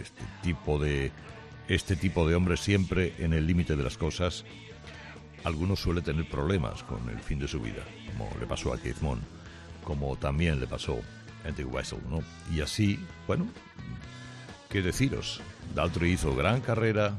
este 0.01 0.23
tipo 0.43 0.79
de 0.79 1.13
este 1.69 1.97
tipo 1.97 2.29
de 2.29 2.35
hombres 2.35 2.61
siempre 2.61 3.15
en 3.19 3.33
el 3.33 3.47
límite 3.47 3.75
de 3.77 3.83
las 3.83 3.97
cosas 3.97 4.45
algunos 5.45 5.81
suele 5.81 6.03
tener 6.03 6.29
problemas 6.29 6.83
con 6.83 7.09
el 7.11 7.19
fin 7.21 7.39
de 7.39 7.49
su 7.49 7.61
vida, 7.61 7.83
como 8.07 8.31
le 8.41 8.47
pasó 8.47 8.73
a 8.73 8.79
Keith 8.79 9.01
Moon, 9.01 9.21
como 9.83 10.17
también 10.17 10.59
le 10.59 10.67
pasó 10.67 10.99
a 11.45 11.49
Andy 11.49 11.65
Wessel, 11.65 11.99
¿no? 12.09 12.21
Y 12.55 12.61
así, 12.63 12.99
bueno, 13.27 13.47
qué 14.71 14.81
deciros, 14.81 15.43
Daltrey 15.75 16.13
hizo 16.13 16.35
gran 16.35 16.63
carrera 16.63 17.15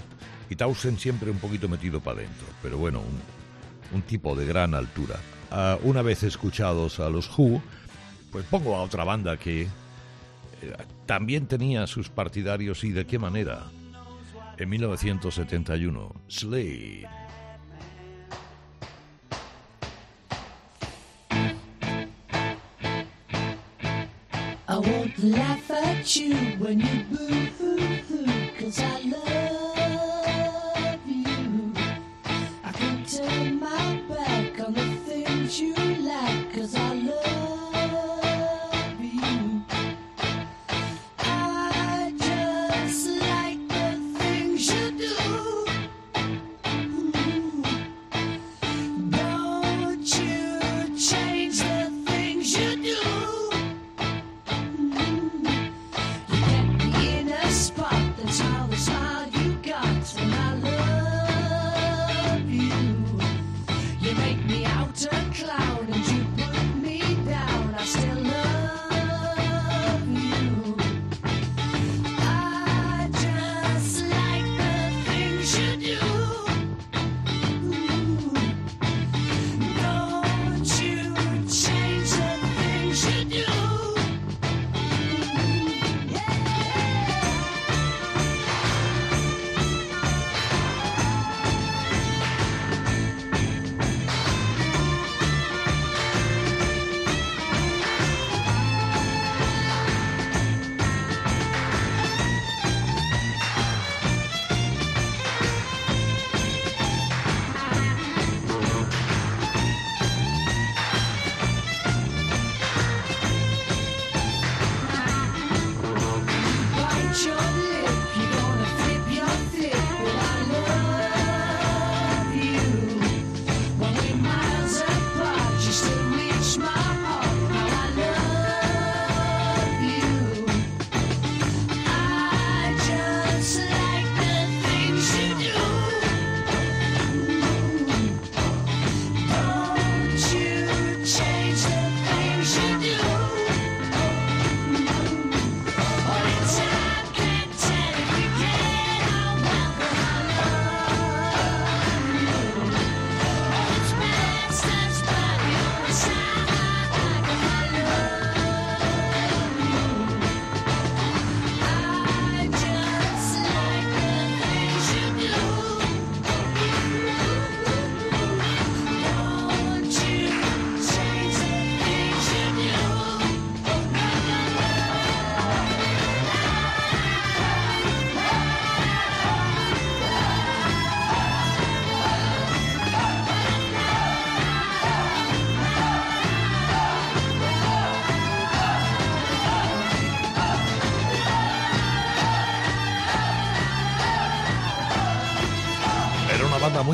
y 0.50 0.56
Townsend 0.56 1.00
siempre 1.00 1.32
un 1.32 1.38
poquito 1.38 1.68
metido 1.68 2.00
para 2.00 2.20
adentro, 2.20 2.48
pero 2.62 2.78
bueno, 2.78 3.00
un, 3.00 3.96
un 3.96 4.02
tipo 4.02 4.36
de 4.36 4.46
gran 4.46 4.74
altura. 4.74 5.16
Ah, 5.52 5.78
una 5.84 6.02
vez 6.02 6.24
escuchados 6.24 7.00
a 7.00 7.10
los 7.10 7.30
Who, 7.38 7.62
pues 8.32 8.46
pongo 8.46 8.76
a 8.76 8.82
otra 8.82 9.04
banda 9.04 9.38
que 9.38 9.64
eh, 9.64 9.68
también 11.06 11.48
tenía 11.48 11.88
sus 11.88 12.10
partidarios 12.10 12.84
y 12.84 12.92
de 12.92 13.06
qué 13.06 13.20
manera. 13.20 13.64
En 14.58 14.70
1971, 14.70 16.14
Slade. 16.28 17.08
I 24.68 24.78
won't 24.80 25.18
laugh 25.24 25.72
at 25.72 26.16
you 26.16 26.36
when 26.58 26.80
you 26.80 27.04
boo-hoo-hoo, 27.10 28.26
cause 28.60 28.80
I 28.80 29.02
love 29.04 29.75
things 35.46 35.60
you 35.60 35.76
like, 36.04 36.54
cause 36.54 36.76
I 36.76 36.95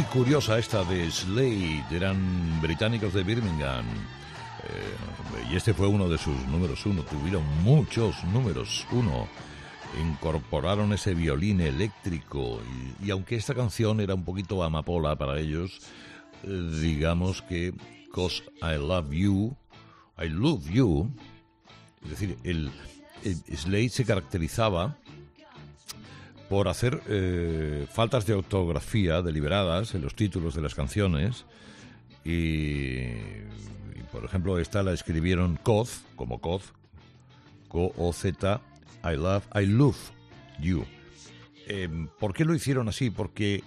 curiosa 0.04 0.58
esta 0.58 0.84
de 0.84 1.10
Slade, 1.12 1.84
eran 1.92 2.62
británicos 2.62 3.14
de 3.14 3.24
Birmingham. 3.24 3.86
Eh, 4.64 5.52
y 5.52 5.56
este 5.56 5.74
fue 5.74 5.88
uno 5.88 6.08
de 6.08 6.18
sus 6.18 6.36
números 6.48 6.86
uno, 6.86 7.04
tuvieron 7.04 7.44
muchos 7.64 8.24
números 8.26 8.86
uno. 8.92 9.28
Incorporaron 10.00 10.94
ese 10.94 11.14
violín 11.14 11.60
eléctrico 11.62 12.62
y, 13.02 13.08
y 13.08 13.12
aunque 13.12 13.36
esta 13.36 13.54
canción 13.54 14.00
era 14.00 14.16
un 14.16 14.24
poquito 14.24 14.64
amapola 14.64 15.16
para 15.18 15.40
ellos, 15.40 15.80
eh, 16.44 16.70
digamos 16.82 17.42
que 17.42 17.74
Cause 18.14 18.44
I 18.62 18.78
Love 18.78 19.12
You, 19.12 19.56
I 20.18 20.30
Love 20.30 20.70
You, 20.70 21.12
es 22.04 22.10
decir, 22.12 22.38
el, 22.44 22.72
el 23.24 23.58
Slade 23.58 23.90
se 23.90 24.06
caracterizaba 24.06 24.98
por 26.52 26.68
hacer 26.68 27.02
eh, 27.08 27.88
faltas 27.90 28.26
de 28.26 28.34
ortografía 28.34 29.22
deliberadas 29.22 29.96
en 29.96 30.02
los 30.02 30.16
títulos 30.16 30.54
de 30.54 30.62
las 30.62 30.76
canciones. 30.76 31.46
Y, 32.26 33.08
por 34.12 34.26
ejemplo 34.26 34.60
esta 34.60 34.84
la 34.84 34.92
escribieron 34.92 35.56
Coz 35.56 36.02
como 36.18 36.42
Coz 36.42 36.74
C-O-Z 37.72 38.62
I 39.02 39.16
love 39.16 39.46
I 39.56 39.66
love 39.66 39.96
you. 40.60 40.84
Eh, 41.68 41.88
¿por 42.20 42.34
qué 42.34 42.44
lo 42.44 42.54
hicieron 42.54 42.90
así? 42.90 43.12
porque 43.12 43.64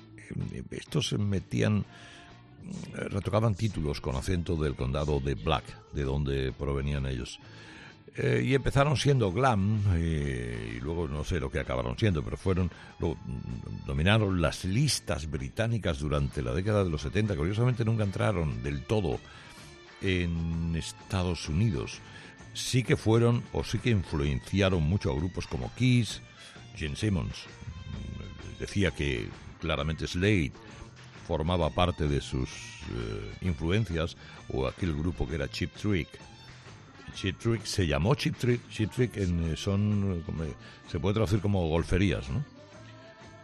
eh, 0.52 0.62
estos 0.72 1.14
metían 1.14 1.86
eh, 2.92 3.08
retocaban 3.08 3.54
títulos 3.54 4.02
con 4.02 4.14
acento 4.14 4.56
del 4.56 4.74
condado 4.74 5.20
de 5.20 5.36
Black 5.36 5.64
de 5.94 6.02
donde 6.02 6.52
provenían 6.52 7.06
ellos 7.06 7.40
eh, 8.16 8.42
y 8.44 8.54
empezaron 8.54 8.96
siendo 8.96 9.32
glam 9.32 9.82
eh, 9.94 10.74
y 10.76 10.80
luego 10.80 11.08
no 11.08 11.24
sé 11.24 11.40
lo 11.40 11.50
que 11.50 11.58
acabaron 11.58 11.98
siendo, 11.98 12.22
pero 12.22 12.36
fueron 12.36 12.70
lo, 13.00 13.16
dominaron 13.86 14.40
las 14.40 14.64
listas 14.64 15.28
británicas 15.28 15.98
durante 15.98 16.40
la 16.40 16.52
década 16.52 16.84
de 16.84 16.90
los 16.90 17.02
70. 17.02 17.34
Curiosamente 17.34 17.84
nunca 17.84 18.04
entraron 18.04 18.62
del 18.62 18.82
todo 18.82 19.18
en 20.00 20.76
Estados 20.76 21.48
Unidos. 21.48 22.00
Sí 22.52 22.84
que 22.84 22.96
fueron 22.96 23.42
o 23.52 23.64
sí 23.64 23.78
que 23.80 23.90
influenciaron 23.90 24.82
mucho 24.84 25.10
a 25.10 25.16
grupos 25.16 25.48
como 25.48 25.74
Kiss, 25.74 26.22
Gene 26.76 26.94
Simmons. 26.94 27.46
Decía 28.60 28.92
que 28.92 29.28
claramente 29.60 30.06
Slade 30.06 30.52
formaba 31.26 31.70
parte 31.70 32.06
de 32.06 32.20
sus 32.20 32.48
eh, 32.48 33.38
influencias 33.40 34.16
o 34.52 34.68
aquel 34.68 34.94
grupo 34.94 35.26
que 35.26 35.34
era 35.34 35.48
Chip 35.48 35.74
Trick. 35.74 36.08
Chip 37.14 37.38
Trick 37.38 37.64
se 37.64 37.86
llamó 37.86 38.14
Chip 38.14 38.36
Trick, 38.36 38.60
Trick 38.94 39.16
en, 39.16 39.52
eh, 39.52 39.56
son, 39.56 40.22
como, 40.26 40.44
se 40.90 40.98
puede 40.98 41.14
traducir 41.14 41.40
como 41.40 41.68
golferías, 41.68 42.28
¿no? 42.28 42.44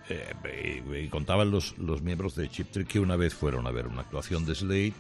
Eh, 0.09 0.83
y, 1.05 1.09
contaban 1.09 1.51
los, 1.51 1.79
los 1.79 2.03
miembros 2.03 2.35
de 2.35 2.49
Chip 2.49 2.71
Trick 2.71 2.89
que 2.89 3.01
una 3.01 3.17
vez 3.17 3.33
fueron 3.33 3.67
a 3.67 3.71
ver 3.71 3.87
una 3.87 4.01
actuación 4.01 4.45
de 4.45 4.57
Slade 4.57 4.93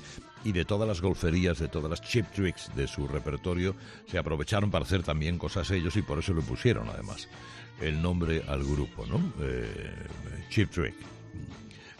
y 0.45 0.53
de 0.53 0.65
todas 0.65 0.89
las 0.89 1.01
golferías, 1.01 1.59
de 1.59 1.69
todas 1.69 1.91
las 1.91 2.01
Chip 2.01 2.27
Tricks 2.33 2.75
de 2.75 2.87
su 2.87 3.07
repertorio, 3.07 3.75
se 4.07 4.19
aprovecharon 4.19 4.71
para 4.71 4.85
hacer 4.85 5.03
también 5.03 5.37
cosas 5.37 5.71
ellos 5.71 5.97
y 5.97 6.03
por 6.03 6.19
eso 6.19 6.33
le 6.33 6.43
pusieron 6.43 6.89
además 6.89 7.29
el 7.81 8.01
nombre 8.01 8.43
al 8.47 8.63
grupo, 8.65 9.07
¿no? 9.07 9.33
Eh, 9.41 10.07
Trick. 10.51 10.95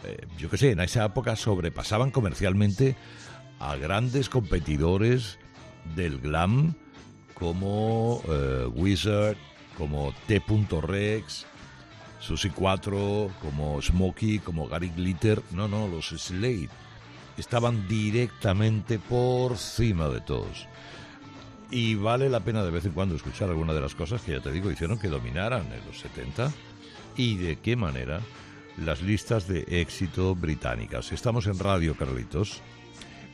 Eh, 0.03 0.27
yo 0.37 0.49
qué 0.49 0.57
sé, 0.57 0.71
en 0.71 0.79
esa 0.79 1.05
época 1.05 1.35
sobrepasaban 1.35 2.11
comercialmente 2.11 2.95
a 3.59 3.75
grandes 3.75 4.29
competidores 4.29 5.37
del 5.95 6.19
glam 6.19 6.73
como 7.33 8.21
eh, 8.27 8.67
Wizard, 8.73 9.37
como 9.77 10.13
T.Rex, 10.27 11.45
Susi 12.19 12.49
4, 12.51 13.31
como 13.41 13.81
Smokey, 13.81 14.39
como 14.39 14.67
Gary 14.67 14.91
Glitter. 14.95 15.41
No, 15.51 15.67
no, 15.67 15.87
los 15.87 16.09
Slade 16.09 16.69
estaban 17.37 17.87
directamente 17.87 18.99
por 18.99 19.57
cima 19.57 20.07
de 20.09 20.21
todos. 20.21 20.67
Y 21.71 21.95
vale 21.95 22.29
la 22.29 22.41
pena 22.41 22.63
de 22.63 22.71
vez 22.71 22.85
en 22.85 22.91
cuando 22.91 23.15
escuchar 23.15 23.49
alguna 23.49 23.73
de 23.73 23.81
las 23.81 23.95
cosas 23.95 24.21
que 24.21 24.33
ya 24.33 24.41
te 24.41 24.51
digo 24.51 24.69
hicieron 24.69 24.99
que 24.99 25.07
dominaran 25.07 25.65
en 25.71 25.85
los 25.87 25.99
70 25.99 26.51
y 27.15 27.37
de 27.37 27.57
qué 27.57 27.75
manera 27.75 28.19
las 28.77 29.01
listas 29.01 29.47
de 29.47 29.65
éxito 29.67 30.35
británicas. 30.35 31.11
Estamos 31.11 31.47
en 31.47 31.59
Radio 31.59 31.95
Carlitos, 31.95 32.61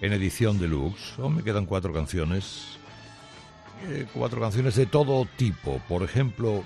en 0.02 0.14
edición 0.14 0.60
deluxe. 0.60 1.20
Aún 1.20 1.36
me 1.36 1.44
quedan 1.44 1.66
cuatro 1.66 1.94
canciones. 1.94 2.78
eh, 3.88 4.08
cuatro 4.14 4.42
canciones 4.42 4.76
de 4.76 4.88
todo 4.88 5.28
tipo. 5.38 5.80
Por 5.88 6.04
ejemplo, 6.04 6.64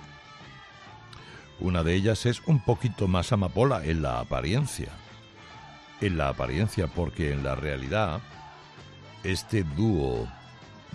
una 1.59 1.83
de 1.83 1.93
ellas 1.93 2.25
es 2.25 2.41
un 2.45 2.63
poquito 2.63 3.07
más 3.07 3.31
amapola 3.31 3.83
en 3.83 4.01
la 4.01 4.19
apariencia. 4.19 4.89
En 5.99 6.17
la 6.17 6.29
apariencia, 6.29 6.87
porque 6.87 7.31
en 7.31 7.43
la 7.43 7.55
realidad, 7.55 8.21
este 9.23 9.63
dúo 9.63 10.27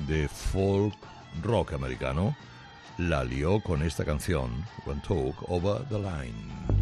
de 0.09 0.28
folk 0.28 0.95
rock 1.43 1.74
americano 1.74 2.37
la 2.99 3.22
lió 3.22 3.61
con 3.61 3.82
esta 3.82 4.05
canción, 4.05 4.64
One 4.87 5.03
Talk 5.07 5.49
Over 5.49 5.82
the 5.89 5.99
Line. 5.99 6.75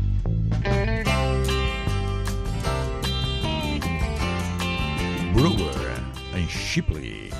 Brewer 5.35 5.97
and 6.32 6.49
Shipley. 6.49 7.32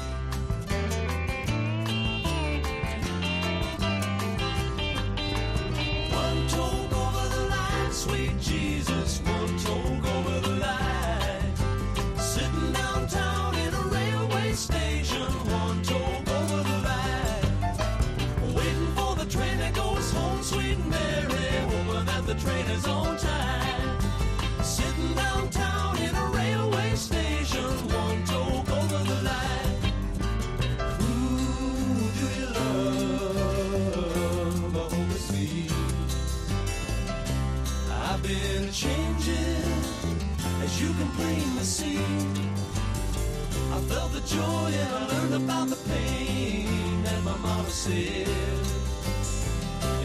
Joy 44.35 44.71
and 44.83 44.93
I 44.99 45.03
learned 45.13 45.35
about 45.45 45.69
the 45.69 45.81
pain 45.91 47.03
that 47.05 47.21
my 47.23 47.37
mama 47.37 47.71
said. 47.71 48.29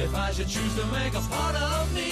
If 0.05 0.11
I 0.15 0.31
should 0.31 0.47
choose 0.47 0.75
to 0.79 0.85
make 0.97 1.13
a 1.21 1.23
part 1.33 1.55
of 1.55 1.93
me, 1.93 2.11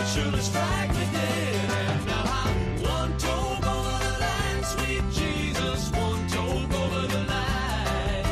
it 0.00 0.06
surely 0.12 0.42
strike 0.50 0.90
me 0.98 1.04
dead. 1.12 1.70
And 1.82 2.06
now 2.06 2.24
I'm 2.42 2.56
one 2.96 3.12
toe 3.24 3.50
over 3.72 3.96
the 4.06 4.14
line, 4.26 4.62
sweet 4.74 5.04
Jesus, 5.20 5.80
one 6.04 6.22
toe 6.34 6.58
over 6.82 7.04
the 7.14 7.22
line. 7.34 8.24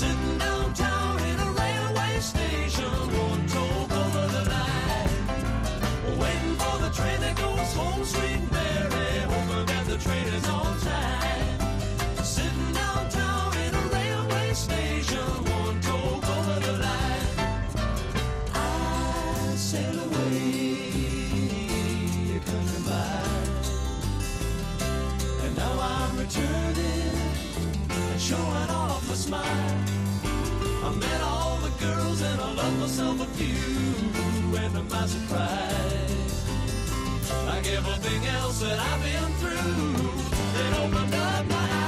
Sitting 0.00 0.38
downtown 0.38 1.18
in 1.30 1.38
a 1.48 1.50
railway 1.62 2.14
station, 2.32 2.94
one 3.26 3.42
toe 3.54 3.78
over 4.02 4.24
the 4.36 4.44
line. 4.54 6.18
Waiting 6.22 6.56
for 6.62 6.76
the 6.84 6.90
train 6.98 7.18
that 7.24 7.34
goes 7.44 7.70
home, 7.80 8.02
sweet 8.14 8.42
Mary, 8.56 9.10
hoping 9.32 9.66
that 9.72 9.84
the 9.92 9.98
train 9.98 10.26
is 10.38 10.48
on 10.48 10.63
showing 28.24 28.70
off 28.70 29.12
a 29.12 29.16
smile. 29.16 29.78
I 30.82 30.90
met 30.94 31.20
all 31.20 31.58
the 31.58 31.72
girls 31.84 32.22
and 32.22 32.40
I 32.40 32.54
loved 32.54 32.78
myself 32.80 33.20
a 33.20 33.26
few. 33.36 34.58
And 34.60 34.72
to 34.76 34.82
my 34.94 35.06
surprise, 35.06 36.48
like 37.46 37.66
everything 37.66 38.26
else 38.38 38.60
that 38.60 38.78
I've 38.78 39.02
been 39.02 39.32
through, 39.40 40.08
it 40.62 40.72
opened 40.80 41.14
up 41.14 41.46
my 41.48 41.68
eyes. 41.70 41.83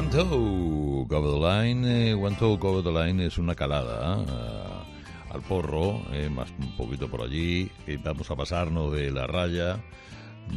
One 0.00 0.08
Toe 0.08 1.04
Line. 1.38 2.10
eh, 2.10 2.14
One 2.14 2.36
Line 2.90 3.26
es 3.26 3.36
una 3.36 3.54
calada 3.54 4.24
ah, 4.26 4.82
al 5.30 5.42
porro, 5.42 6.00
eh, 6.14 6.30
más 6.30 6.48
un 6.58 6.74
poquito 6.74 7.10
por 7.10 7.20
allí. 7.20 7.70
vamos 8.02 8.30
a 8.30 8.34
pasarnos 8.34 8.94
de 8.94 9.10
la 9.10 9.26
raya 9.26 9.78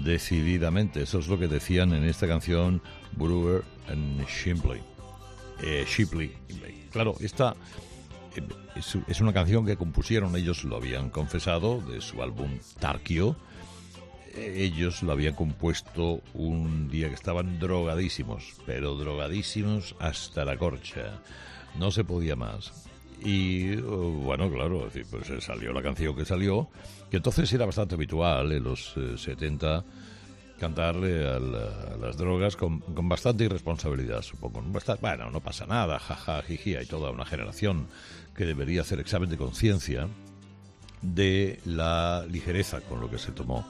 decididamente. 0.02 1.02
Eso 1.02 1.20
es 1.20 1.28
lo 1.28 1.38
que 1.38 1.50
decían 1.50 1.94
en 1.94 2.06
esta 2.06 2.26
canción 2.26 2.82
Brewer 3.18 3.66
and 3.90 4.26
Shipley. 4.28 4.80
Eh, 5.62 5.84
Shipley. 5.86 6.32
Claro, 6.94 7.16
esta 7.20 7.54
eh, 8.38 8.44
es, 8.78 8.98
es 9.10 9.20
una 9.20 9.34
canción 9.34 9.66
que 9.66 9.76
compusieron, 9.76 10.38
ellos 10.38 10.64
lo 10.64 10.78
habían 10.78 11.10
confesado, 11.10 11.82
de 11.82 12.00
su 12.00 12.24
álbum 12.24 12.60
Tarkio. 12.80 13.36
Eh, 14.36 14.64
Ellos 14.64 15.04
lo 15.04 15.12
habían 15.12 15.36
compuesto 15.36 16.22
un 16.34 16.90
día 16.90 17.10
que 17.10 17.16
estaban 17.16 17.60
drogadísimos, 17.60 18.54
pero 18.66 18.96
drogadísimos 18.96 19.96
hasta 20.00 20.46
la 20.46 20.58
corcha. 20.58 21.22
No 21.78 21.92
se 21.92 22.04
podía 22.04 22.36
más. 22.36 22.88
Y 23.24 23.78
oh, 23.78 24.10
bueno, 24.12 24.52
claro, 24.52 24.90
pues 25.10 25.30
eh, 25.30 25.40
salió 25.42 25.72
la 25.72 25.82
canción 25.82 26.16
que 26.16 26.26
salió, 26.26 26.70
que 27.10 27.18
entonces 27.18 27.52
era 27.54 27.66
bastante 27.66 27.96
habitual 27.96 28.52
en 28.52 28.64
los 28.64 28.94
eh, 28.98 29.18
70 29.18 29.84
cantarle 30.60 31.28
a, 31.28 31.40
la- 31.40 31.94
a 31.94 31.98
las 31.98 32.16
drogas 32.18 32.56
con, 32.56 32.84
bastante 33.10 33.46
irresponsabilidad, 33.46 34.22
supongo. 34.22 34.62
Bueno, 35.02 35.30
no 35.32 35.40
pasa 35.42 35.66
nada, 35.66 36.00
jaja, 36.00 36.42
jiji, 36.44 36.76
hay 36.76 36.86
toda 36.86 37.12
una 37.12 37.26
generación 37.26 37.88
que 38.36 38.46
debería 38.46 38.82
hacer 38.82 39.00
examen 39.00 39.30
de 39.30 39.38
conciencia 39.38 40.08
de 41.02 41.60
la 41.66 42.26
ligereza 42.30 42.82
con 42.82 43.02
lo 43.02 43.10
que 43.10 43.18
se 43.18 43.32
tomó 43.32 43.66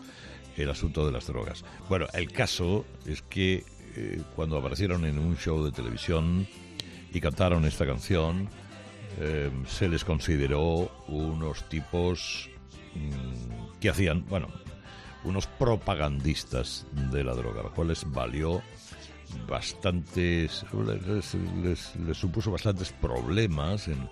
el 0.58 0.70
asunto 0.70 1.06
de 1.06 1.12
las 1.12 1.28
drogas. 1.28 1.64
Bueno, 1.90 2.08
el 2.14 2.32
caso 2.32 2.86
es 3.06 3.22
que 3.24 3.64
eh, 3.96 4.22
cuando 4.36 4.58
aparecieron 4.58 5.06
en 5.06 5.20
un 5.20 5.38
show 5.38 5.64
de 5.64 5.72
televisión 5.72 6.48
y 7.14 7.20
cantaron 7.22 7.66
esta 7.66 7.86
canción, 7.86 8.50
eh, 9.20 9.52
se 9.68 9.88
les 9.90 10.04
consideró 10.04 10.92
unos 11.08 11.68
tipos 11.70 12.50
mm, 12.96 13.80
que 13.80 13.90
hacían, 13.90 14.26
bueno, 14.28 14.48
unos 15.24 15.48
propagandistas 15.48 16.86
de 17.12 17.24
la 17.24 17.34
droga, 17.34 17.64
lo 17.64 17.72
cual 17.74 17.90
les 17.90 18.04
valió 18.12 18.62
bastantes, 19.48 20.66
les, 21.08 21.34
les- 21.64 21.96
les 21.96 22.18
supuso 22.18 22.52
bastantes 22.52 22.92
problemas 22.92 23.88
en 23.88 24.10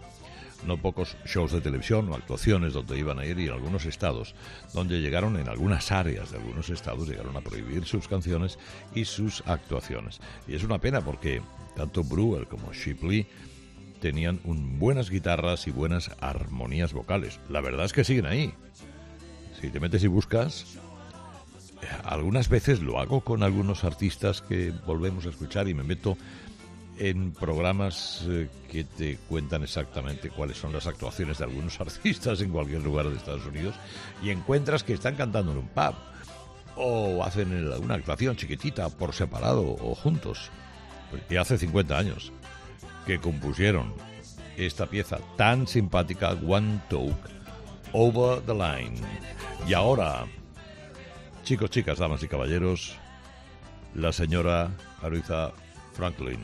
no 0.66 0.78
pocos 0.78 1.16
shows 1.26 1.51
de 1.51 1.62
televisión 1.62 2.09
o 2.09 2.16
actuaciones 2.16 2.74
donde 2.74 2.97
iban 2.99 3.20
a 3.20 3.26
ir 3.26 3.39
y 3.39 3.45
en 3.47 3.51
algunos 3.53 3.86
estados, 3.86 4.36
donde 4.74 5.01
llegaron 5.01 5.38
en 5.38 5.49
algunas 5.49 5.91
áreas 5.91 6.32
de 6.32 6.38
algunos 6.38 6.70
estados, 6.70 7.07
llegaron 7.09 7.36
a 7.38 7.41
prohibir 7.41 7.86
sus 7.86 8.07
canciones 8.07 8.57
y 8.93 9.05
sus 9.05 9.41
actuaciones. 9.47 10.20
Y 10.47 10.55
es 10.55 10.64
una 10.64 10.80
pena 10.80 11.01
porque 11.01 11.41
tanto 11.76 12.03
Brewer 12.03 12.47
como 12.47 12.74
Shipley 12.74 13.28
tenían 13.99 14.39
un- 14.43 14.80
buenas 14.80 15.09
guitarras 15.09 15.68
y 15.68 15.72
buenas 15.72 16.12
armonías 16.20 16.93
vocales. 16.93 17.39
La 17.49 17.62
verdad 17.62 17.86
es 17.86 17.93
que 17.93 18.03
siguen 18.03 18.26
ahí. 18.26 18.53
Si 19.59 19.70
te 19.70 19.80
metes 19.80 20.03
y 20.03 20.07
buscas, 20.07 20.66
eh, 21.84 21.88
algunas 22.03 22.49
veces 22.49 22.82
lo 22.82 22.99
hago 22.99 23.22
con 23.22 23.43
algunos 23.43 23.84
artistas 23.84 24.41
que 24.41 24.72
volvemos 24.88 25.26
a 25.26 25.30
escuchar 25.30 25.68
y 25.68 25.74
me 25.76 25.84
meto 25.84 26.18
en 27.02 27.32
programas 27.32 28.24
eh, 28.30 28.47
que 28.70 28.84
te 28.84 29.18
cuentan 29.28 29.64
exactamente 29.64 30.30
cuáles 30.30 30.58
son 30.58 30.72
las 30.72 30.86
actuaciones 30.86 31.39
de 31.39 31.45
algunos 31.45 31.82
artistas 31.82 32.39
en 32.41 32.52
cualquier 32.52 32.84
lugar 32.84 33.10
de 33.10 33.18
Estados 33.18 33.45
Unidos 33.47 33.74
y 34.22 34.30
encuentras 34.30 34.84
que 34.84 34.93
están 34.93 35.16
cantando 35.16 35.52
en 35.52 35.58
un 35.58 35.68
pub 35.68 35.95
o 36.76 37.24
hacen 37.24 37.68
una 37.82 37.95
actuación 37.95 38.36
chiquitita 38.36 38.88
por 38.89 39.14
separado 39.14 39.64
o 39.64 39.95
juntos. 39.95 40.52
Pues 41.10 41.24
y 41.28 41.38
hace 41.38 41.58
50 41.58 41.97
años 41.97 42.32
que 43.08 43.20
compusieron 43.20 43.93
esta 44.56 44.86
pieza 44.86 45.18
tan 45.38 45.66
simpática, 45.66 46.38
One 46.47 46.82
Talk, 46.88 47.18
Over 47.93 48.41
the 48.41 48.54
Line. 48.54 49.02
Y 49.68 49.74
ahora, 49.74 50.26
chicos, 51.43 51.72
chicas, 51.72 51.97
damas 51.97 52.22
y 52.22 52.28
caballeros, 52.28 52.95
la 53.95 54.14
señora 54.14 54.70
Aretha 55.02 55.52
Franklin. 55.93 56.39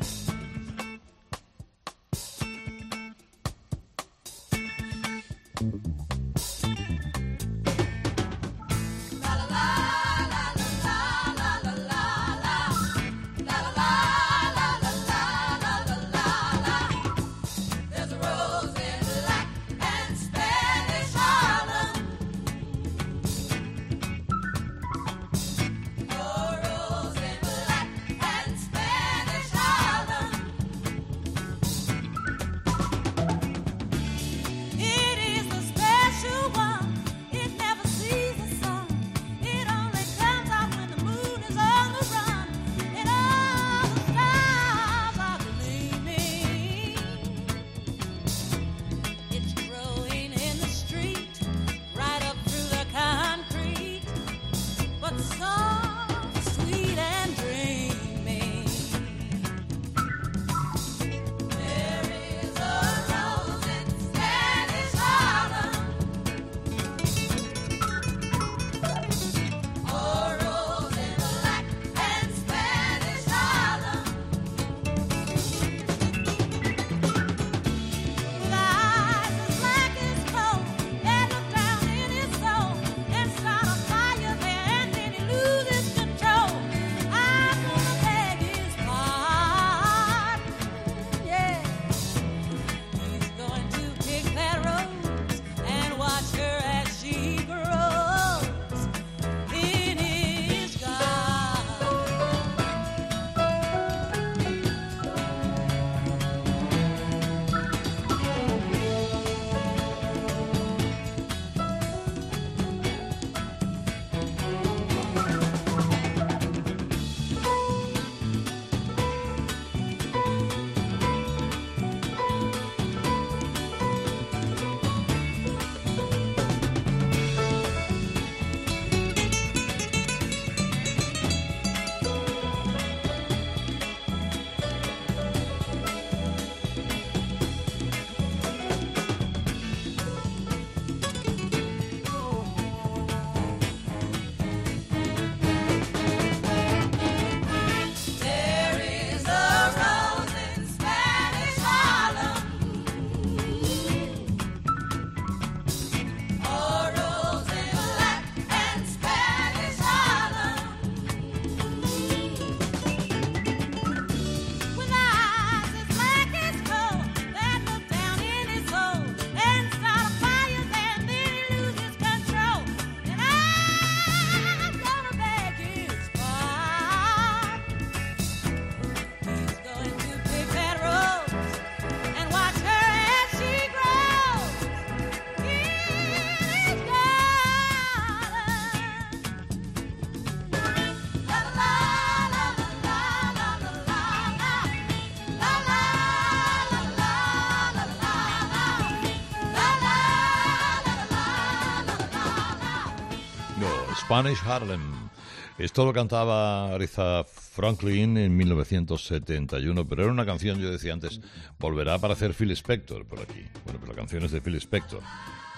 Spanish 204.07 204.41
Harlem. 204.45 205.09
Esto 205.57 205.83
lo 205.83 205.91
cantaba 205.91 206.73
Aretha 206.73 207.25
Franklin 207.25 208.15
en 208.15 208.37
1971, 208.37 209.85
pero 209.85 210.03
era 210.03 210.11
una 210.13 210.25
canción, 210.25 210.59
yo 210.59 210.71
decía 210.71 210.93
antes, 210.93 211.19
volverá 211.59 211.91
a 211.91 211.95
aparecer 211.95 212.33
Phil 212.33 212.51
Spector 212.51 213.05
por 213.05 213.19
aquí. 213.19 213.45
Bueno, 213.65 213.81
pero 213.81 213.91
la 213.91 213.97
canción 213.97 214.23
es 214.23 214.31
de 214.31 214.39
Phil 214.39 214.55
Spector, 214.55 215.01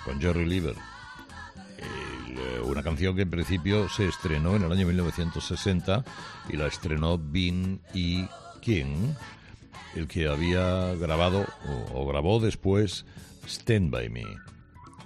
con 0.04 0.20
Jerry 0.20 0.47
Lieber. 0.47 0.74
Eh, 1.78 2.60
una 2.66 2.82
canción 2.82 3.16
que 3.16 3.22
en 3.22 3.30
principio 3.30 3.88
se 3.88 4.08
estrenó 4.08 4.56
en 4.56 4.64
el 4.64 4.72
año 4.72 4.88
1960 4.88 6.04
y 6.50 6.58
la 6.58 6.66
estrenó 6.66 7.20
Bean 7.20 7.82
E. 7.93 8.28
King, 8.62 9.14
el 9.93 10.08
que 10.08 10.28
había 10.28 10.95
grabado 10.95 11.45
o 11.93 12.08
grabó 12.08 12.39
después 12.39 13.06
Stand 13.45 13.91
By 13.91 14.10
Me. 14.10 14.26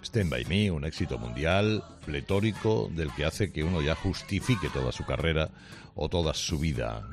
Stand 0.04 0.30
By 0.30 0.46
Me, 0.46 0.70
un 0.72 0.86
éxito 0.86 1.18
mundial, 1.18 1.84
pletórico, 2.06 2.90
del 2.94 3.12
que 3.14 3.26
hace 3.26 3.52
que 3.52 3.64
uno 3.64 3.82
ya 3.82 3.96
justifique 3.96 4.70
toda 4.70 4.92
su 4.92 5.06
carrera 5.06 5.50
o 5.96 6.10
toda 6.10 6.34
su 6.34 6.60
vida, 6.60 7.08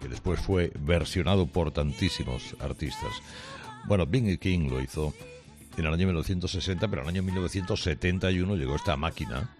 que 0.00 0.08
después 0.08 0.40
fue 0.40 0.72
versionado 0.80 1.46
por 1.46 1.70
tantísimos 1.70 2.56
artistas. 2.60 3.12
Bueno, 3.86 4.06
Bing 4.06 4.38
King 4.38 4.68
lo 4.70 4.80
hizo 4.80 5.14
en 5.76 5.86
el 5.86 5.92
año 5.92 6.06
1960, 6.06 6.88
pero 6.88 7.02
en 7.02 7.08
el 7.08 7.14
año 7.14 7.22
1971 7.22 8.56
llegó 8.56 8.74
esta 8.76 8.96
máquina, 8.96 9.50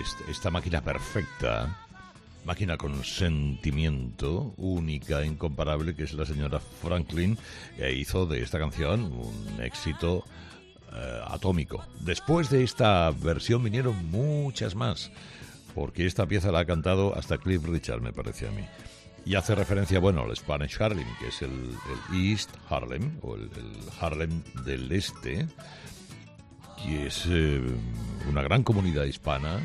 est- 0.00 0.28
esta 0.30 0.50
máquina 0.50 0.80
perfecta, 0.80 1.78
máquina 2.44 2.76
con 2.76 3.04
sentimiento, 3.04 4.54
única, 4.56 5.24
incomparable, 5.24 5.94
que 5.94 6.04
es 6.04 6.14
la 6.14 6.24
señora 6.24 6.58
Franklin, 6.60 7.36
e 7.78 7.92
hizo 7.92 8.24
de 8.26 8.42
esta 8.42 8.58
canción 8.58 9.02
un 9.12 9.60
éxito 9.62 10.24
eh, 10.94 11.20
atómico. 11.26 11.84
Después 12.00 12.50
de 12.50 12.64
esta 12.64 13.10
versión 13.10 13.64
vinieron 13.64 14.10
muchas 14.10 14.74
más, 14.74 15.10
porque 15.74 16.06
esta 16.06 16.26
pieza 16.26 16.52
la 16.52 16.60
ha 16.60 16.64
cantado 16.64 17.16
hasta 17.16 17.38
Cliff 17.38 17.64
Richard, 17.64 18.00
me 18.00 18.12
parece 18.12 18.48
a 18.48 18.50
mí. 18.50 18.64
Y 19.24 19.36
hace 19.36 19.54
referencia, 19.54 20.00
bueno, 20.00 20.22
al 20.22 20.36
Spanish 20.36 20.80
Harlem, 20.80 21.06
que 21.20 21.28
es 21.28 21.42
el, 21.42 21.76
East 22.12 22.50
Harlem, 22.68 23.18
o 23.22 23.36
el, 23.36 23.42
el 23.42 23.76
Harlem 24.00 24.42
del 24.64 24.90
Este, 24.90 25.46
que 26.82 27.06
es 27.06 27.24
eh, 27.28 27.62
una 28.28 28.42
gran 28.42 28.62
comunidad 28.62 29.04
hispana. 29.04 29.60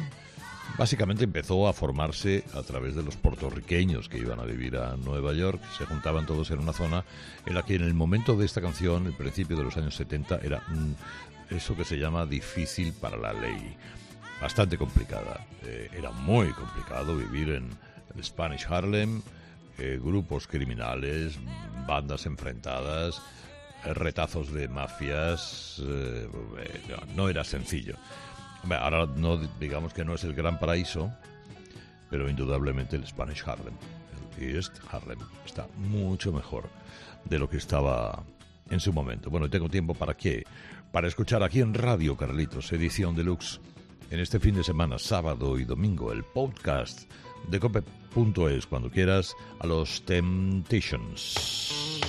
Básicamente 0.76 1.24
empezó 1.24 1.68
a 1.68 1.74
formarse 1.74 2.43
a 2.53 2.61
través 2.61 2.95
de 2.95 3.03
los 3.03 3.15
puertorriqueños 3.15 4.09
que 4.09 4.20
iban 4.20 4.39
a 4.39 4.45
vivir 4.45 4.78
a 4.78 4.95
Nueva 4.95 5.34
York. 5.34 5.61
Se 5.78 5.86
juntaban 5.86 6.26
todos 6.26 6.51
en 6.51 6.59
una 6.59 6.74
zona 6.74 7.03
en 7.45 7.55
la 7.55 7.63
que 7.63 7.76
en 7.76 7.84
el 7.84 7.93
momento 7.93 8.36
de 8.36 8.45
esta 8.45 8.61
canción, 8.61 9.07
el 9.07 9.13
principio 9.13 9.57
de 9.57 9.63
los 9.63 9.78
años 9.78 9.95
70, 9.95 10.39
era 10.43 10.61
mm, 10.68 11.55
eso 11.55 11.76
que 11.76 11.84
se 11.84 11.97
llama 11.97 12.26
difícil 12.26 12.93
para 12.93 13.18
la 13.18 13.34
ley. 13.34 13.76
Bastante 14.39 14.78
complicada. 14.78 15.47
Eh, 15.63 15.89
era 15.97 16.11
muy 16.11 16.51
complicado 16.51 17.15
vivir 17.15 17.49
en 17.49 17.70
Spanish 18.22 18.68
Harlem, 18.70 19.22
eh, 19.80 19.99
grupos 20.01 20.47
criminales, 20.47 21.39
bandas 21.88 22.28
enfrentadas, 22.28 23.20
eh, 23.84 23.93
retazos 23.95 24.51
de 24.53 24.68
mafias. 24.68 25.82
no 27.15 27.30
era 27.30 27.43
sencillo. 27.43 27.95
Ahora 28.70 29.08
no 29.16 29.38
digamos 29.60 29.93
que 29.93 30.03
no 30.03 30.16
es 30.16 30.24
el 30.24 30.34
gran 30.34 30.60
paraíso, 30.60 31.12
pero 32.10 32.30
indudablemente 32.30 32.95
el 32.95 33.05
Spanish 33.05 33.43
Harlem, 33.45 33.74
el 34.38 34.55
East 34.55 34.78
Harlem, 34.91 35.20
está 35.45 35.68
mucho 35.78 36.32
mejor 36.32 36.70
de 37.26 37.39
lo 37.39 37.49
que 37.49 37.58
estaba 37.58 38.24
en 38.70 38.80
su 38.80 38.93
momento. 38.93 39.30
Bueno, 39.30 39.49
tengo 39.49 39.70
tiempo 39.70 39.93
para 39.93 40.16
qué? 40.16 40.43
Para 40.91 41.08
escuchar 41.08 41.43
aquí 41.43 41.62
en 41.62 41.74
Radio 41.74 42.16
Carlitos, 42.16 42.72
edición 42.72 43.16
deluxe, 43.16 43.60
en 44.10 44.20
este 44.20 44.39
fin 44.39 44.55
de 44.55 44.64
semana, 44.64 44.97
sábado 44.97 45.60
y 45.60 45.66
domingo, 45.66 46.12
el 46.12 46.24
podcast 46.24 47.12
de 47.49 47.60
cope.es, 47.60 48.66
cuando 48.66 48.89
quieras, 48.89 49.36
a 49.60 49.68
los 49.68 50.03
Temptations. 50.05 52.07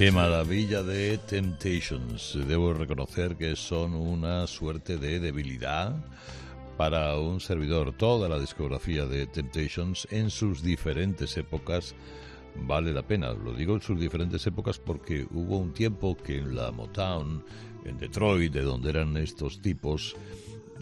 Qué 0.00 0.10
maravilla 0.10 0.82
de 0.82 1.18
Temptations. 1.18 2.38
Debo 2.48 2.72
reconocer 2.72 3.36
que 3.36 3.54
son 3.54 3.92
una 3.92 4.46
suerte 4.46 4.96
de 4.96 5.20
debilidad 5.20 5.94
para 6.78 7.18
un 7.18 7.38
servidor. 7.38 7.92
Toda 7.92 8.26
la 8.26 8.38
discografía 8.38 9.04
de 9.04 9.26
Temptations 9.26 10.08
en 10.10 10.30
sus 10.30 10.62
diferentes 10.62 11.36
épocas 11.36 11.94
vale 12.54 12.94
la 12.94 13.02
pena. 13.02 13.34
Lo 13.34 13.52
digo 13.52 13.74
en 13.74 13.82
sus 13.82 14.00
diferentes 14.00 14.46
épocas 14.46 14.78
porque 14.78 15.26
hubo 15.32 15.58
un 15.58 15.74
tiempo 15.74 16.16
que 16.16 16.38
en 16.38 16.56
la 16.56 16.70
Motown, 16.70 17.44
en 17.84 17.98
Detroit, 17.98 18.54
de 18.54 18.62
donde 18.62 18.88
eran 18.88 19.18
estos 19.18 19.60
tipos, 19.60 20.16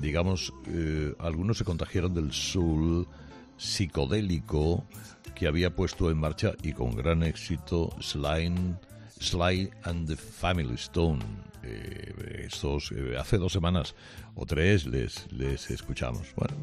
digamos, 0.00 0.54
eh, 0.68 1.12
algunos 1.18 1.58
se 1.58 1.64
contagiaron 1.64 2.14
del 2.14 2.32
soul 2.32 3.08
psicodélico 3.56 4.86
que 5.34 5.48
había 5.48 5.74
puesto 5.74 6.08
en 6.08 6.18
marcha 6.18 6.52
y 6.62 6.72
con 6.72 6.94
gran 6.94 7.24
éxito 7.24 7.90
Sly, 8.00 8.76
Sly 9.20 9.70
and 9.84 10.08
the 10.08 10.16
Family 10.16 10.74
Stone. 10.74 11.20
Eh, 11.62 12.44
estos 12.46 12.92
eh, 12.92 13.16
hace 13.18 13.36
dos 13.36 13.52
semanas 13.52 13.94
o 14.36 14.46
tres 14.46 14.86
les, 14.86 15.30
les 15.32 15.70
escuchamos. 15.70 16.28
Bueno, 16.36 16.54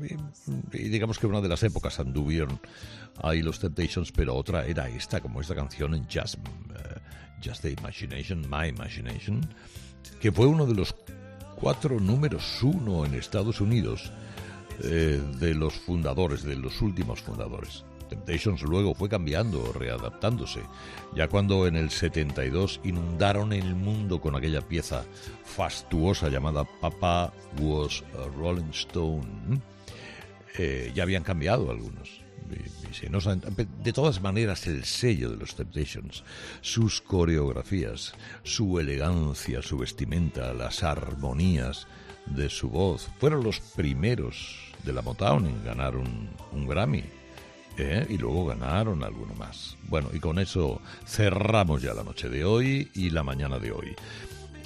y, 0.71 0.77
y 0.77 0.89
digamos 0.89 1.19
que 1.19 1.27
una 1.27 1.41
de 1.41 1.49
las 1.49 1.63
épocas 1.63 1.99
anduvieron 1.99 2.59
ahí 3.21 3.41
los 3.41 3.59
Temptations, 3.59 4.11
pero 4.11 4.35
otra 4.35 4.65
era 4.65 4.87
esta, 4.87 5.19
como 5.19 5.41
esta 5.41 5.53
canción 5.53 5.93
en 5.93 6.05
Just, 6.05 6.35
eh, 6.35 6.99
Just 7.43 7.61
the 7.61 7.71
Imagination, 7.71 8.41
My 8.49 8.69
Imagination, 8.69 9.41
que 10.19 10.31
fue 10.31 10.47
uno 10.47 10.65
de 10.65 10.75
los 10.75 10.95
cuatro 11.55 11.99
números 11.99 12.63
uno 12.63 13.05
en 13.05 13.13
Estados 13.15 13.61
Unidos 13.61 14.11
de 14.77 15.53
los 15.53 15.73
fundadores, 15.73 16.43
de 16.43 16.57
los 16.57 16.81
últimos 16.81 17.21
fundadores. 17.21 17.85
Temptations 18.07 18.61
luego 18.63 18.93
fue 18.93 19.09
cambiando, 19.09 19.73
readaptándose, 19.73 20.61
ya 21.15 21.27
cuando 21.27 21.67
en 21.67 21.75
el 21.75 21.89
72 21.89 22.79
inundaron 22.83 23.53
el 23.53 23.75
mundo 23.75 24.21
con 24.21 24.35
aquella 24.35 24.61
pieza 24.61 25.05
fastuosa 25.43 26.29
llamada 26.29 26.65
Papa 26.81 27.33
Was 27.59 28.03
a 28.13 28.27
Rolling 28.37 28.71
Stone. 28.71 29.59
Eh, 30.57 30.91
ya 30.95 31.03
habían 31.03 31.23
cambiado 31.23 31.69
algunos. 31.69 32.25
De 33.83 33.91
todas 33.91 34.21
maneras, 34.21 34.67
el 34.67 34.85
sello 34.85 35.31
de 35.31 35.37
los 35.37 35.55
Temptations, 35.55 36.23
sus 36.61 37.01
coreografías, 37.01 38.13
su 38.43 38.79
elegancia, 38.79 39.61
su 39.61 39.79
vestimenta, 39.79 40.53
las 40.53 40.83
armonías 40.83 41.87
de 42.27 42.49
su 42.49 42.69
voz, 42.69 43.09
fueron 43.19 43.43
los 43.43 43.59
primeros 43.59 44.73
de 44.83 44.93
la 44.93 45.01
Motown 45.01 45.47
en 45.47 45.63
ganar 45.63 45.95
un, 45.95 46.29
un 46.51 46.67
Grammy. 46.67 47.03
¿Eh? 47.77 48.05
Y 48.09 48.17
luego 48.17 48.45
ganaron 48.45 49.03
alguno 49.03 49.33
más. 49.35 49.77
Bueno, 49.87 50.09
y 50.13 50.19
con 50.19 50.39
eso 50.39 50.81
cerramos 51.05 51.81
ya 51.81 51.93
la 51.93 52.03
noche 52.03 52.29
de 52.29 52.45
hoy 52.45 52.89
y 52.93 53.09
la 53.09 53.23
mañana 53.23 53.59
de 53.59 53.71
hoy. 53.71 53.95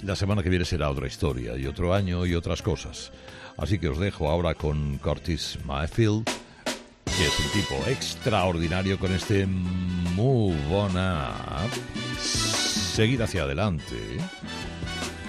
La 0.03 0.15
semana 0.15 0.43
que 0.43 0.49
viene 0.49 0.65
será 0.65 0.89
otra 0.89 1.07
historia 1.07 1.57
y 1.57 1.65
otro 1.65 1.93
año 1.93 2.25
y 2.25 2.33
otras 2.33 2.61
cosas. 2.61 3.11
Así 3.57 3.77
que 3.77 3.89
os 3.89 3.99
dejo 3.99 4.29
ahora 4.29 4.55
con 4.55 4.97
Curtis 4.99 5.59
Mayfield, 5.65 6.23
que 6.25 7.25
es 7.25 7.39
un 7.39 7.51
tipo 7.51 7.75
extraordinario 7.87 8.97
con 8.97 9.11
este 9.11 9.45
Move 9.45 10.55
On 10.73 10.95
Up. 10.95 12.19
Seguir 12.19 13.21
hacia 13.21 13.43
adelante. 13.43 13.95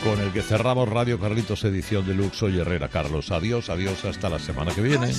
Con 0.04 0.18
el 0.20 0.32
que 0.32 0.42
cerramos 0.42 0.88
Radio 0.88 1.18
Carlitos 1.18 1.64
edición 1.64 2.06
de 2.06 2.14
Lux. 2.14 2.38
Soy 2.38 2.58
Herrera 2.58 2.88
Carlos. 2.88 3.30
Adiós, 3.30 3.68
adiós, 3.68 4.04
hasta 4.04 4.30
la 4.30 4.38
semana 4.38 4.72
que 4.72 4.80
viene. 4.80 5.12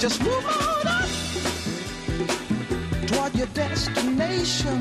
Just 0.00 0.24
move 0.24 0.46
on 0.46 0.86
up 0.86 1.08
toward 3.06 3.34
your 3.34 3.48
destination. 3.48 4.78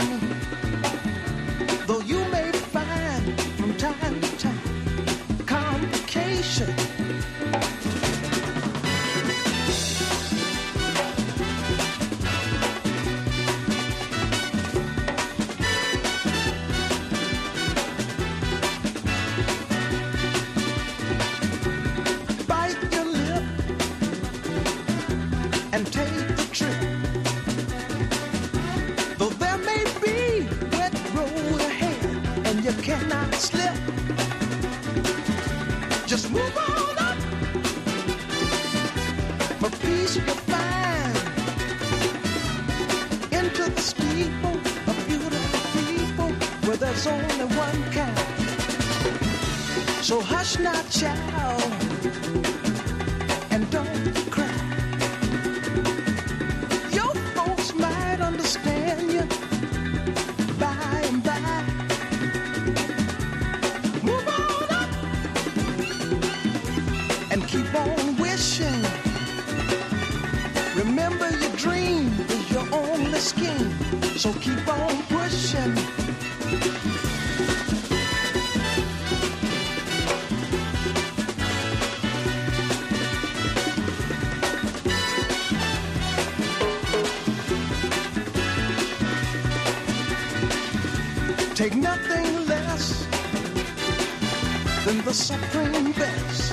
Though 1.85 1.99
you 1.99 2.23
may 2.31 2.49
find 2.53 3.41
from 3.57 3.75
time 3.75 4.21
to 4.21 4.37
time 4.37 4.58
move 36.31 36.57
on 36.57 36.97
up. 36.97 37.17
You'll 40.15 40.25
find 40.49 41.15
into 43.31 43.69
the 43.69 43.81
of 44.87 45.07
beautiful 45.07 45.61
people 45.83 46.29
where 46.67 46.77
there's 46.77 47.05
only 47.05 47.45
one 47.55 47.83
kind. 47.91 48.17
So 50.03 50.19
hush 50.19 50.57
now, 50.57 50.81
child, 50.89 51.78
so 74.31 74.39
keep 74.39 74.67
on 74.67 75.03
pushing. 75.03 75.75
Take 91.55 91.75
nothing 91.75 92.47
less 92.47 93.07
than 94.85 95.03
the 95.05 95.13
supreme 95.13 95.91
best. 95.93 96.48